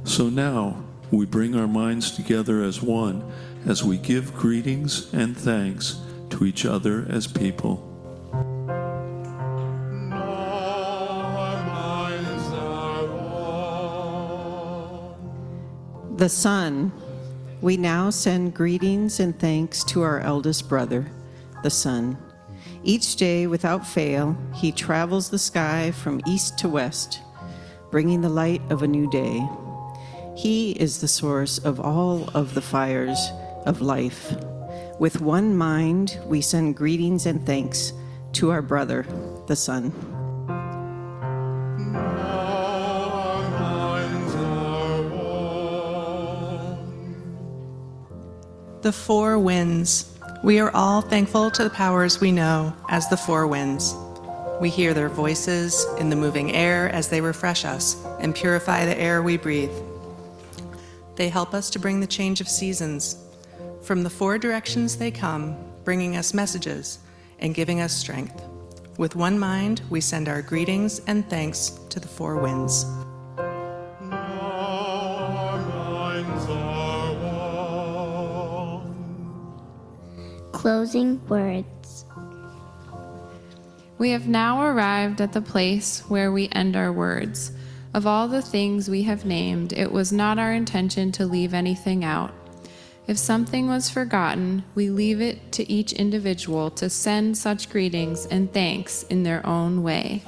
So 0.03 0.29
now 0.29 0.83
we 1.11 1.27
bring 1.27 1.55
our 1.55 1.67
minds 1.67 2.09
together 2.09 2.63
as 2.63 2.81
one 2.81 3.31
as 3.67 3.83
we 3.83 3.99
give 3.99 4.33
greetings 4.33 5.13
and 5.13 5.37
thanks 5.37 5.99
to 6.31 6.43
each 6.43 6.65
other 6.65 7.05
as 7.07 7.27
people. 7.27 7.90
The 16.21 16.29
Sun. 16.29 16.91
We 17.61 17.77
now 17.77 18.11
send 18.11 18.53
greetings 18.53 19.19
and 19.19 19.39
thanks 19.39 19.83
to 19.85 20.03
our 20.03 20.19
eldest 20.19 20.69
brother, 20.69 21.07
the 21.63 21.71
Sun. 21.71 22.15
Each 22.83 23.15
day, 23.15 23.47
without 23.47 23.87
fail, 23.87 24.37
he 24.53 24.71
travels 24.71 25.31
the 25.31 25.39
sky 25.39 25.89
from 25.89 26.21
east 26.27 26.59
to 26.59 26.69
west, 26.69 27.21
bringing 27.89 28.21
the 28.21 28.29
light 28.29 28.61
of 28.69 28.83
a 28.83 28.87
new 28.87 29.09
day. 29.09 29.43
He 30.37 30.73
is 30.73 31.01
the 31.01 31.07
source 31.07 31.57
of 31.57 31.79
all 31.79 32.29
of 32.35 32.53
the 32.53 32.61
fires 32.61 33.31
of 33.65 33.81
life. 33.81 34.31
With 34.99 35.21
one 35.21 35.57
mind, 35.57 36.19
we 36.27 36.41
send 36.41 36.77
greetings 36.77 37.25
and 37.25 37.43
thanks 37.47 37.93
to 38.33 38.51
our 38.51 38.61
brother, 38.61 39.07
the 39.47 39.55
Sun. 39.55 40.10
The 48.81 48.91
Four 48.91 49.37
Winds. 49.37 50.11
We 50.43 50.59
are 50.59 50.71
all 50.75 51.01
thankful 51.01 51.51
to 51.51 51.63
the 51.63 51.69
powers 51.69 52.19
we 52.19 52.31
know 52.31 52.75
as 52.89 53.07
the 53.07 53.15
Four 53.15 53.45
Winds. 53.45 53.95
We 54.59 54.71
hear 54.71 54.95
their 54.95 55.07
voices 55.07 55.85
in 55.99 56.09
the 56.09 56.15
moving 56.15 56.53
air 56.53 56.89
as 56.89 57.07
they 57.07 57.21
refresh 57.21 57.63
us 57.63 58.03
and 58.19 58.33
purify 58.33 58.85
the 58.85 58.97
air 58.97 59.21
we 59.21 59.37
breathe. 59.37 59.69
They 61.15 61.29
help 61.29 61.53
us 61.53 61.69
to 61.69 61.79
bring 61.79 61.99
the 61.99 62.07
change 62.07 62.41
of 62.41 62.47
seasons. 62.47 63.23
From 63.83 64.01
the 64.01 64.09
four 64.09 64.39
directions 64.39 64.97
they 64.97 65.11
come, 65.11 65.55
bringing 65.83 66.17
us 66.17 66.33
messages 66.33 66.97
and 67.37 67.53
giving 67.53 67.81
us 67.81 67.95
strength. 67.95 68.41
With 68.97 69.15
one 69.15 69.37
mind, 69.37 69.83
we 69.91 70.01
send 70.01 70.27
our 70.27 70.41
greetings 70.41 71.01
and 71.05 71.29
thanks 71.29 71.79
to 71.89 71.99
the 71.99 72.07
four 72.07 72.37
winds. 72.37 72.87
Closing 80.61 81.19
words. 81.27 82.05
We 83.97 84.11
have 84.11 84.27
now 84.27 84.61
arrived 84.61 85.19
at 85.19 85.33
the 85.33 85.41
place 85.41 86.01
where 86.01 86.31
we 86.31 86.49
end 86.49 86.75
our 86.75 86.93
words. 86.93 87.51
Of 87.95 88.05
all 88.05 88.27
the 88.27 88.43
things 88.43 88.87
we 88.87 89.01
have 89.01 89.25
named, 89.25 89.73
it 89.73 89.91
was 89.91 90.11
not 90.11 90.37
our 90.37 90.53
intention 90.53 91.11
to 91.13 91.25
leave 91.25 91.55
anything 91.55 92.03
out. 92.03 92.31
If 93.07 93.17
something 93.17 93.69
was 93.69 93.89
forgotten, 93.89 94.63
we 94.75 94.91
leave 94.91 95.19
it 95.19 95.51
to 95.53 95.67
each 95.67 95.93
individual 95.93 96.69
to 96.69 96.91
send 96.91 97.39
such 97.39 97.71
greetings 97.71 98.27
and 98.27 98.53
thanks 98.53 99.01
in 99.09 99.23
their 99.23 99.43
own 99.43 99.81
way. 99.81 100.21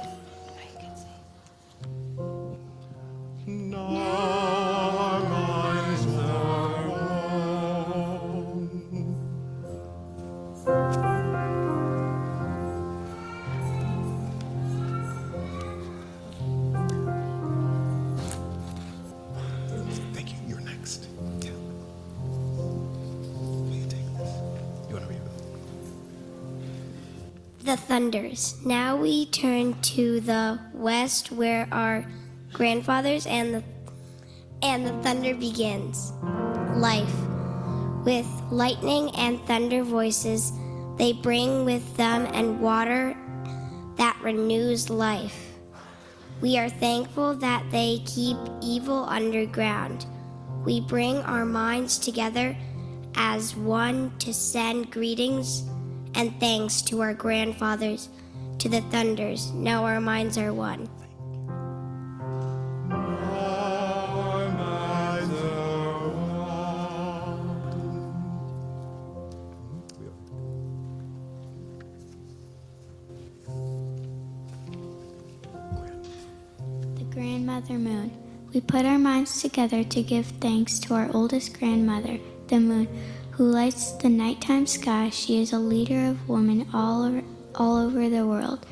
Thunders. 28.33 28.65
Now 28.65 28.95
we 28.95 29.27
turn 29.27 29.79
to 29.93 30.19
the 30.19 30.59
west 30.73 31.31
where 31.31 31.67
our 31.71 32.05
grandfathers 32.51 33.25
and 33.27 33.53
the 33.53 33.63
and 34.61 34.85
the 34.85 34.93
thunder 35.03 35.35
begins. 35.35 36.13
Life. 36.75 37.13
With 38.05 38.27
lightning 38.49 39.11
and 39.15 39.39
thunder 39.45 39.83
voices, 39.83 40.51
they 40.97 41.13
bring 41.13 41.65
with 41.65 41.97
them 41.97 42.27
and 42.33 42.59
water 42.59 43.15
that 43.97 44.17
renews 44.23 44.89
life. 44.89 45.53
We 46.41 46.57
are 46.57 46.69
thankful 46.69 47.35
that 47.35 47.69
they 47.71 48.01
keep 48.05 48.37
evil 48.61 49.05
underground. 49.05 50.05
We 50.65 50.81
bring 50.81 51.17
our 51.23 51.45
minds 51.45 51.97
together 51.97 52.55
as 53.15 53.55
one 53.55 54.17
to 54.19 54.33
send 54.33 54.91
greetings 54.91 55.63
and 56.15 56.37
thanks 56.39 56.81
to 56.83 57.01
our 57.01 57.13
grandfathers, 57.13 58.09
to 58.63 58.69
the 58.69 58.79
thunders. 58.83 59.51
Now 59.51 59.83
our 59.83 59.99
minds 59.99 60.37
are 60.37 60.53
one. 60.53 60.87
The 76.95 77.03
Grandmother 77.11 77.73
Moon. 77.73 78.11
We 78.53 78.61
put 78.61 78.85
our 78.85 78.97
minds 78.97 79.41
together 79.41 79.83
to 79.83 80.01
give 80.01 80.25
thanks 80.39 80.79
to 80.79 80.93
our 80.93 81.09
oldest 81.13 81.59
grandmother, 81.59 82.17
the 82.47 82.61
moon, 82.61 82.87
who 83.31 83.43
lights 83.43 83.91
the 83.91 84.07
nighttime 84.07 84.67
sky. 84.67 85.09
She 85.09 85.41
is 85.41 85.51
a 85.51 85.59
leader 85.59 86.05
of 86.05 86.29
women 86.29 86.65
all 86.73 87.03
over, 87.03 87.23
all 87.55 87.77
over 87.77 88.09
the 88.09 88.25
world, 88.25 88.65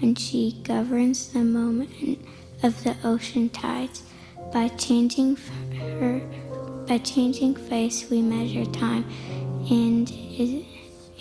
and 0.00 0.18
she 0.18 0.60
governs 0.62 1.32
the 1.32 1.40
moment 1.40 2.18
of 2.62 2.82
the 2.84 2.96
ocean 3.04 3.48
tides. 3.48 4.02
By 4.52 4.68
changing 4.68 5.36
her, 5.36 6.20
by 6.86 6.98
changing 6.98 7.56
face, 7.56 8.08
we 8.08 8.22
measure 8.22 8.64
time, 8.66 9.04
and 9.70 10.08
it, 10.10 10.64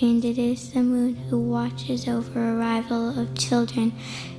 and 0.01 0.23
it 0.23 0.37
is 0.37 0.71
the 0.71 0.81
moon 0.81 1.15
who 1.15 1.39
watches 1.39 2.07
over 2.07 2.57
arrival 2.57 3.19
of 3.19 3.35
children 3.35 3.91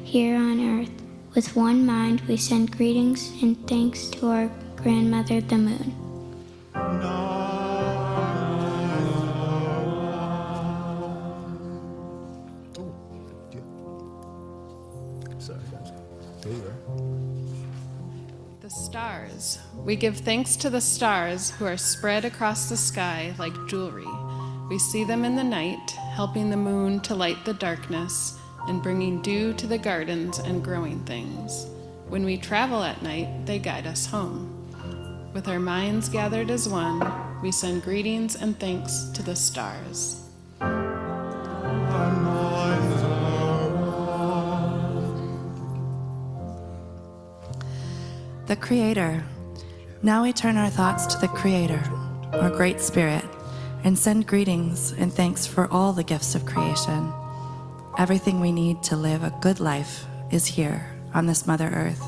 here 0.05 0.37
on 0.37 0.81
earth. 0.81 0.91
With 1.35 1.55
one 1.55 1.85
mind, 1.85 2.23
we 2.23 2.37
send 2.37 2.77
greetings 2.77 3.31
and 3.43 3.69
thanks 3.69 4.09
to 4.11 4.29
our 4.29 4.51
grandmother, 4.77 5.41
the 5.41 5.59
moon. 5.59 5.95
Sorry. 6.73 7.18
We 19.89 19.97
give 19.97 20.19
thanks 20.19 20.55
to 20.57 20.69
the 20.69 20.83
stars 20.83 21.49
who 21.49 21.65
are 21.65 21.79
spread 21.79 22.27
across 22.27 22.69
the 22.69 22.77
sky 22.77 23.35
like 23.39 23.55
jewelry. 23.69 24.05
We 24.69 24.79
see 24.79 25.03
them 25.03 25.25
in 25.25 25.35
the 25.35 25.43
night, 25.43 25.93
helping 26.13 26.51
the 26.51 26.59
moon 26.59 27.01
to 27.01 27.15
light 27.15 27.43
the 27.47 27.55
darkness 27.55 28.39
and 28.67 28.83
bringing 28.83 29.23
dew 29.23 29.55
to 29.55 29.67
the 29.67 29.79
gardens 29.79 30.41
and 30.41 30.63
growing 30.63 31.03
things. 31.07 31.69
When 32.07 32.27
we 32.27 32.37
travel 32.37 32.83
at 32.83 33.01
night, 33.03 33.47
they 33.47 33.59
guide 33.59 33.87
us 33.87 34.05
home. 34.05 34.53
With 35.33 35.49
our 35.49 35.59
minds 35.59 36.11
gathered 36.11 36.51
as 36.51 36.69
one, 36.69 37.01
we 37.41 37.51
send 37.51 37.83
greetings 37.83 38.37
and 38.37 38.61
thanks 38.61 39.09
to 39.15 39.23
the 39.23 39.37
stars. 39.37 40.21
The 48.49 48.57
Creator. 48.61 49.25
Now 50.01 50.23
we 50.23 50.33
turn 50.33 50.57
our 50.57 50.71
thoughts 50.71 51.07
to 51.07 51.19
the 51.19 51.27
Creator, 51.27 51.83
our 52.35 52.51
Great 52.51 52.81
Spirit, 52.81 53.25
and 53.83 53.99
send 53.99 54.29
greetings 54.29 54.93
and 54.93 55.13
thanks 55.13 55.45
for 55.45 55.67
all 55.73 55.93
the 55.93 56.05
gifts 56.05 56.37
of 56.37 56.47
creation. 56.47 57.13
Everything 57.99 58.39
we 58.39 58.53
need 58.53 58.81
to 58.85 58.97
live 58.97 59.25
a 59.25 59.37
good 59.41 59.59
life 59.59 60.05
is 60.31 60.47
here 60.47 60.89
on 61.15 61.27
this 61.27 61.49
Mother 61.49 61.69
Earth. 61.75 62.05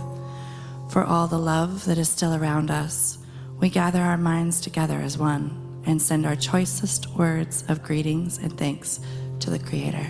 For 0.88 1.02
all 1.02 1.26
the 1.26 1.38
love 1.38 1.84
that 1.86 1.98
is 1.98 2.08
still 2.08 2.32
around 2.32 2.70
us, 2.70 3.18
we 3.58 3.68
gather 3.68 4.02
our 4.02 4.16
minds 4.16 4.60
together 4.60 5.00
as 5.00 5.18
one 5.18 5.82
and 5.84 6.00
send 6.00 6.26
our 6.26 6.36
choicest 6.36 7.08
words 7.16 7.64
of 7.68 7.82
greetings 7.82 8.38
and 8.38 8.56
thanks 8.56 9.00
to 9.40 9.50
the 9.50 9.58
Creator. 9.58 10.06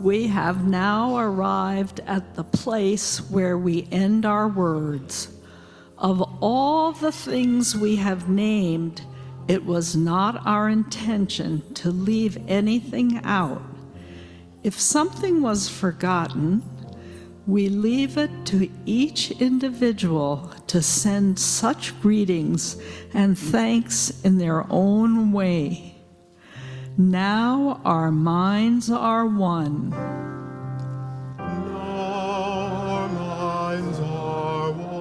We 0.00 0.28
have 0.28 0.66
now 0.66 1.18
arrived 1.18 2.00
at 2.06 2.34
the 2.34 2.42
place 2.42 3.18
where 3.30 3.58
we 3.58 3.86
end 3.92 4.24
our 4.24 4.48
words. 4.48 5.28
Of 5.98 6.22
all 6.40 6.92
the 6.92 7.12
things 7.12 7.76
we 7.76 7.96
have 7.96 8.26
named, 8.26 9.02
it 9.46 9.66
was 9.66 9.94
not 9.94 10.46
our 10.46 10.70
intention 10.70 11.74
to 11.74 11.90
leave 11.90 12.38
anything 12.48 13.20
out. 13.24 13.60
If 14.62 14.80
something 14.80 15.42
was 15.42 15.68
forgotten, 15.68 16.62
we 17.46 17.68
leave 17.68 18.16
it 18.16 18.30
to 18.46 18.70
each 18.86 19.32
individual 19.32 20.50
to 20.68 20.80
send 20.80 21.38
such 21.38 22.00
greetings 22.00 22.80
and 23.12 23.38
thanks 23.38 24.18
in 24.22 24.38
their 24.38 24.64
own 24.72 25.32
way. 25.32 25.89
Now 27.00 27.80
our 27.82 28.10
minds 28.10 28.90
are 28.90 29.24
one. 29.24 29.94
Our 31.38 33.08
minds 33.08 33.98
are 34.00 34.70
one. 34.72 35.00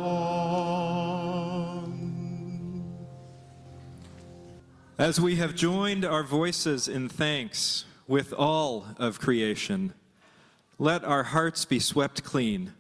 As 4.98 5.20
we 5.20 5.36
have 5.36 5.54
joined 5.56 6.06
our 6.06 6.24
voices 6.24 6.88
in 6.88 7.10
thanks 7.10 7.84
with 8.08 8.32
all 8.32 8.86
of 8.98 9.20
creation, 9.20 9.94
let 10.78 11.04
our 11.04 11.24
hearts 11.24 11.66
be 11.66 11.80
swept 11.80 12.24
clean. 12.24 12.72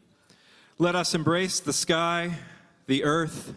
Let 0.77 0.95
us 0.95 1.13
embrace 1.13 1.59
the 1.59 1.73
sky, 1.73 2.35
the 2.87 3.03
earth, 3.03 3.53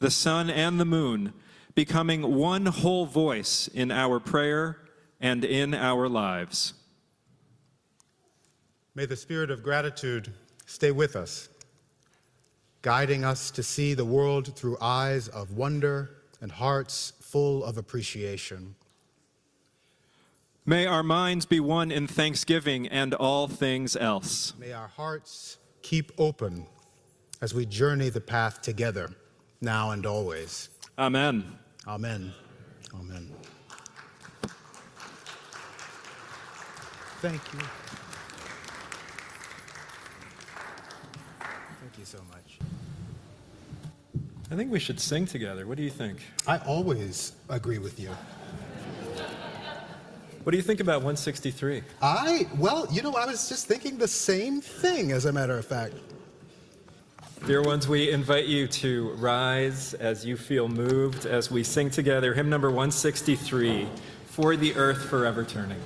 the 0.00 0.10
sun, 0.10 0.50
and 0.50 0.78
the 0.78 0.84
moon, 0.84 1.32
becoming 1.74 2.36
one 2.36 2.66
whole 2.66 3.06
voice 3.06 3.68
in 3.68 3.90
our 3.90 4.20
prayer 4.20 4.76
and 5.20 5.44
in 5.44 5.74
our 5.74 6.08
lives. 6.08 6.74
May 8.94 9.06
the 9.06 9.16
spirit 9.16 9.50
of 9.50 9.62
gratitude 9.62 10.32
stay 10.66 10.90
with 10.90 11.16
us, 11.16 11.48
guiding 12.82 13.24
us 13.24 13.50
to 13.52 13.62
see 13.62 13.94
the 13.94 14.04
world 14.04 14.56
through 14.56 14.76
eyes 14.80 15.28
of 15.28 15.56
wonder 15.56 16.10
and 16.40 16.50
hearts 16.50 17.12
full 17.20 17.64
of 17.64 17.78
appreciation. 17.78 18.74
May 20.66 20.86
our 20.86 21.02
minds 21.02 21.46
be 21.46 21.60
one 21.60 21.90
in 21.90 22.06
thanksgiving 22.06 22.86
and 22.88 23.14
all 23.14 23.48
things 23.48 23.96
else. 23.96 24.52
May 24.58 24.72
our 24.72 24.88
hearts 24.88 25.56
keep 25.82 26.12
open 26.18 26.66
as 27.40 27.54
we 27.54 27.64
journey 27.64 28.10
the 28.10 28.20
path 28.20 28.60
together, 28.60 29.10
now 29.60 29.92
and 29.92 30.04
always. 30.04 30.68
Amen. 30.98 31.58
Amen. 31.86 32.34
Amen. 32.94 33.30
Thank 37.20 37.42
you. 37.52 37.58
Thank 41.80 41.98
you 41.98 42.04
so 42.04 42.18
much. 42.30 42.58
I 44.50 44.54
think 44.54 44.70
we 44.70 44.78
should 44.78 45.00
sing 45.00 45.26
together. 45.26 45.66
What 45.66 45.76
do 45.76 45.82
you 45.82 45.90
think? 45.90 46.22
I 46.46 46.58
always 46.58 47.32
agree 47.48 47.78
with 47.78 47.98
you. 47.98 48.10
What 50.44 50.52
do 50.52 50.56
you 50.56 50.62
think 50.62 50.78
about 50.80 50.98
163? 50.98 51.82
I, 52.00 52.46
well, 52.56 52.86
you 52.90 53.02
know, 53.02 53.12
I 53.14 53.26
was 53.26 53.48
just 53.48 53.66
thinking 53.66 53.98
the 53.98 54.08
same 54.08 54.60
thing, 54.60 55.12
as 55.12 55.26
a 55.26 55.32
matter 55.32 55.58
of 55.58 55.66
fact. 55.66 55.94
Dear 57.46 57.62
ones, 57.62 57.88
we 57.88 58.10
invite 58.10 58.46
you 58.46 58.66
to 58.68 59.10
rise 59.14 59.94
as 59.94 60.24
you 60.24 60.36
feel 60.36 60.68
moved 60.68 61.26
as 61.26 61.50
we 61.50 61.64
sing 61.64 61.90
together 61.90 62.32
hymn 62.32 62.48
number 62.48 62.68
163 62.68 63.88
For 64.26 64.56
the 64.56 64.74
Earth 64.76 65.04
Forever 65.04 65.44
Turning. 65.44 65.80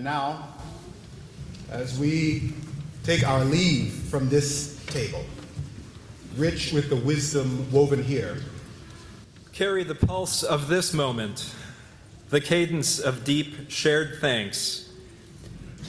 And 0.00 0.06
now, 0.06 0.48
as 1.70 1.98
we 1.98 2.54
take 3.02 3.22
our 3.22 3.44
leave 3.44 3.92
from 3.92 4.30
this 4.30 4.82
table, 4.86 5.22
rich 6.38 6.72
with 6.72 6.88
the 6.88 6.96
wisdom 6.96 7.70
woven 7.70 8.02
here, 8.02 8.38
Carry 9.52 9.84
the 9.84 9.94
pulse 9.94 10.42
of 10.42 10.68
this 10.68 10.94
moment, 10.94 11.54
the 12.30 12.40
cadence 12.40 12.98
of 12.98 13.24
deep 13.24 13.70
shared 13.70 14.16
thanks, 14.22 14.90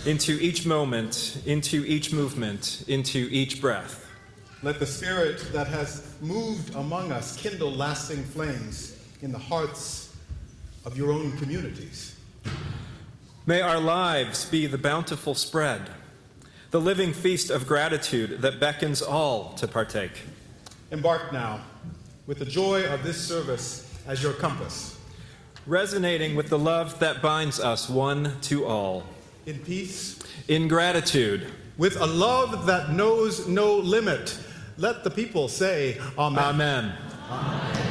into 0.05 0.37
each 0.41 0.65
moment, 0.65 1.41
into 1.45 1.85
each 1.85 2.11
movement, 2.11 2.83
into 2.89 3.29
each 3.31 3.61
breath. 3.61 4.11
let 4.61 4.77
the 4.79 4.85
spirit 4.85 5.39
that 5.53 5.67
has 5.67 6.17
moved 6.19 6.75
among 6.75 7.13
us 7.13 7.37
kindle 7.37 7.71
lasting 7.71 8.25
flames 8.25 8.97
in 9.21 9.31
the 9.31 9.39
hearts 9.39 10.13
of 10.83 10.97
your 10.97 11.13
own 11.13 11.31
communities. 11.37 12.17
May 13.45 13.61
our 13.61 13.79
lives 13.79 14.45
be 14.45 14.67
the 14.67 14.77
bountiful 14.77 15.33
spread, 15.33 15.81
the 16.69 16.79
living 16.79 17.11
feast 17.11 17.49
of 17.49 17.67
gratitude 17.67 18.41
that 18.43 18.59
beckons 18.59 19.01
all 19.01 19.53
to 19.53 19.67
partake. 19.67 20.11
Embark 20.91 21.33
now 21.33 21.61
with 22.27 22.37
the 22.37 22.45
joy 22.45 22.85
of 22.85 23.03
this 23.03 23.19
service 23.19 23.91
as 24.05 24.21
your 24.21 24.33
compass. 24.33 24.95
Resonating 25.65 26.35
with 26.35 26.49
the 26.49 26.59
love 26.59 26.99
that 26.99 27.23
binds 27.23 27.59
us 27.59 27.89
one 27.89 28.39
to 28.41 28.65
all. 28.65 29.03
In 29.47 29.57
peace, 29.57 30.19
In 30.47 30.67
gratitude, 30.67 31.47
with 31.79 31.99
a 31.99 32.05
love 32.05 32.67
that 32.67 32.91
knows 32.91 33.47
no 33.47 33.75
limit, 33.75 34.37
let 34.77 35.03
the 35.03 35.09
people 35.09 35.47
say, 35.47 35.99
Amen. 36.15 36.93
Amen. 37.29 37.90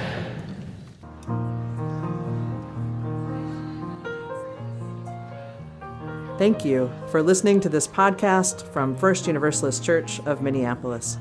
Thank 6.40 6.64
you 6.64 6.90
for 7.08 7.22
listening 7.22 7.60
to 7.60 7.68
this 7.68 7.86
podcast 7.86 8.62
from 8.72 8.96
First 8.96 9.26
Universalist 9.26 9.84
Church 9.84 10.20
of 10.20 10.40
Minneapolis. 10.40 11.18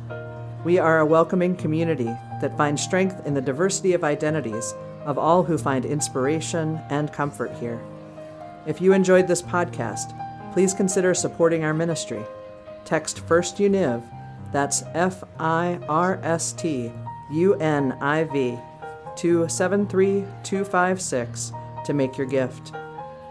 We 0.63 0.79
are 0.79 0.99
a 0.99 1.05
welcoming 1.05 1.57
community 1.57 2.15
that 2.39 2.55
finds 2.55 2.81
strength 2.81 3.27
in 3.27 3.33
the 3.33 3.41
diversity 3.41 3.91
of 3.91 4.05
identities 4.05 4.73
of 5.03 5.17
all 5.17 5.43
who 5.43 5.57
find 5.57 5.83
inspiration 5.83 6.79
and 6.89 7.11
comfort 7.11 7.51
here. 7.59 7.81
If 8.65 8.79
you 8.79 8.93
enjoyed 8.93 9.27
this 9.27 9.41
podcast, 9.41 10.13
please 10.53 10.73
consider 10.73 11.13
supporting 11.13 11.65
our 11.65 11.73
ministry. 11.73 12.23
Text 12.85 13.19
First 13.19 13.57
Univ, 13.57 14.01
that's 14.53 14.83
F 14.93 15.21
I 15.37 15.81
R 15.89 16.21
S 16.23 16.53
T 16.53 16.93
U 17.33 17.55
N 17.55 17.91
I 17.99 18.23
V, 18.23 18.57
to 19.17 19.49
73256 19.49 21.51
to 21.83 21.93
make 21.93 22.17
your 22.17 22.27
gift. 22.27 22.71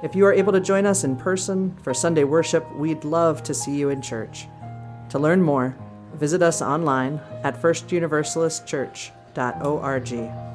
If 0.01 0.15
you 0.15 0.25
are 0.27 0.33
able 0.33 0.53
to 0.53 0.61
join 0.61 0.87
us 0.87 1.03
in 1.03 1.17
person 1.17 1.77
for 1.83 1.93
Sunday 1.93 2.23
worship, 2.23 2.65
we'd 2.77 3.03
love 3.05 3.43
to 3.43 3.53
see 3.53 3.77
you 3.77 3.91
in 3.91 4.01
church. 4.01 4.47
To 5.11 5.19
learn 5.19 5.43
more, 5.43 5.77
visit 6.15 6.41
us 6.41 6.63
online 6.63 7.21
at 7.43 7.61
firstuniversalistchurch.org. 7.61 10.48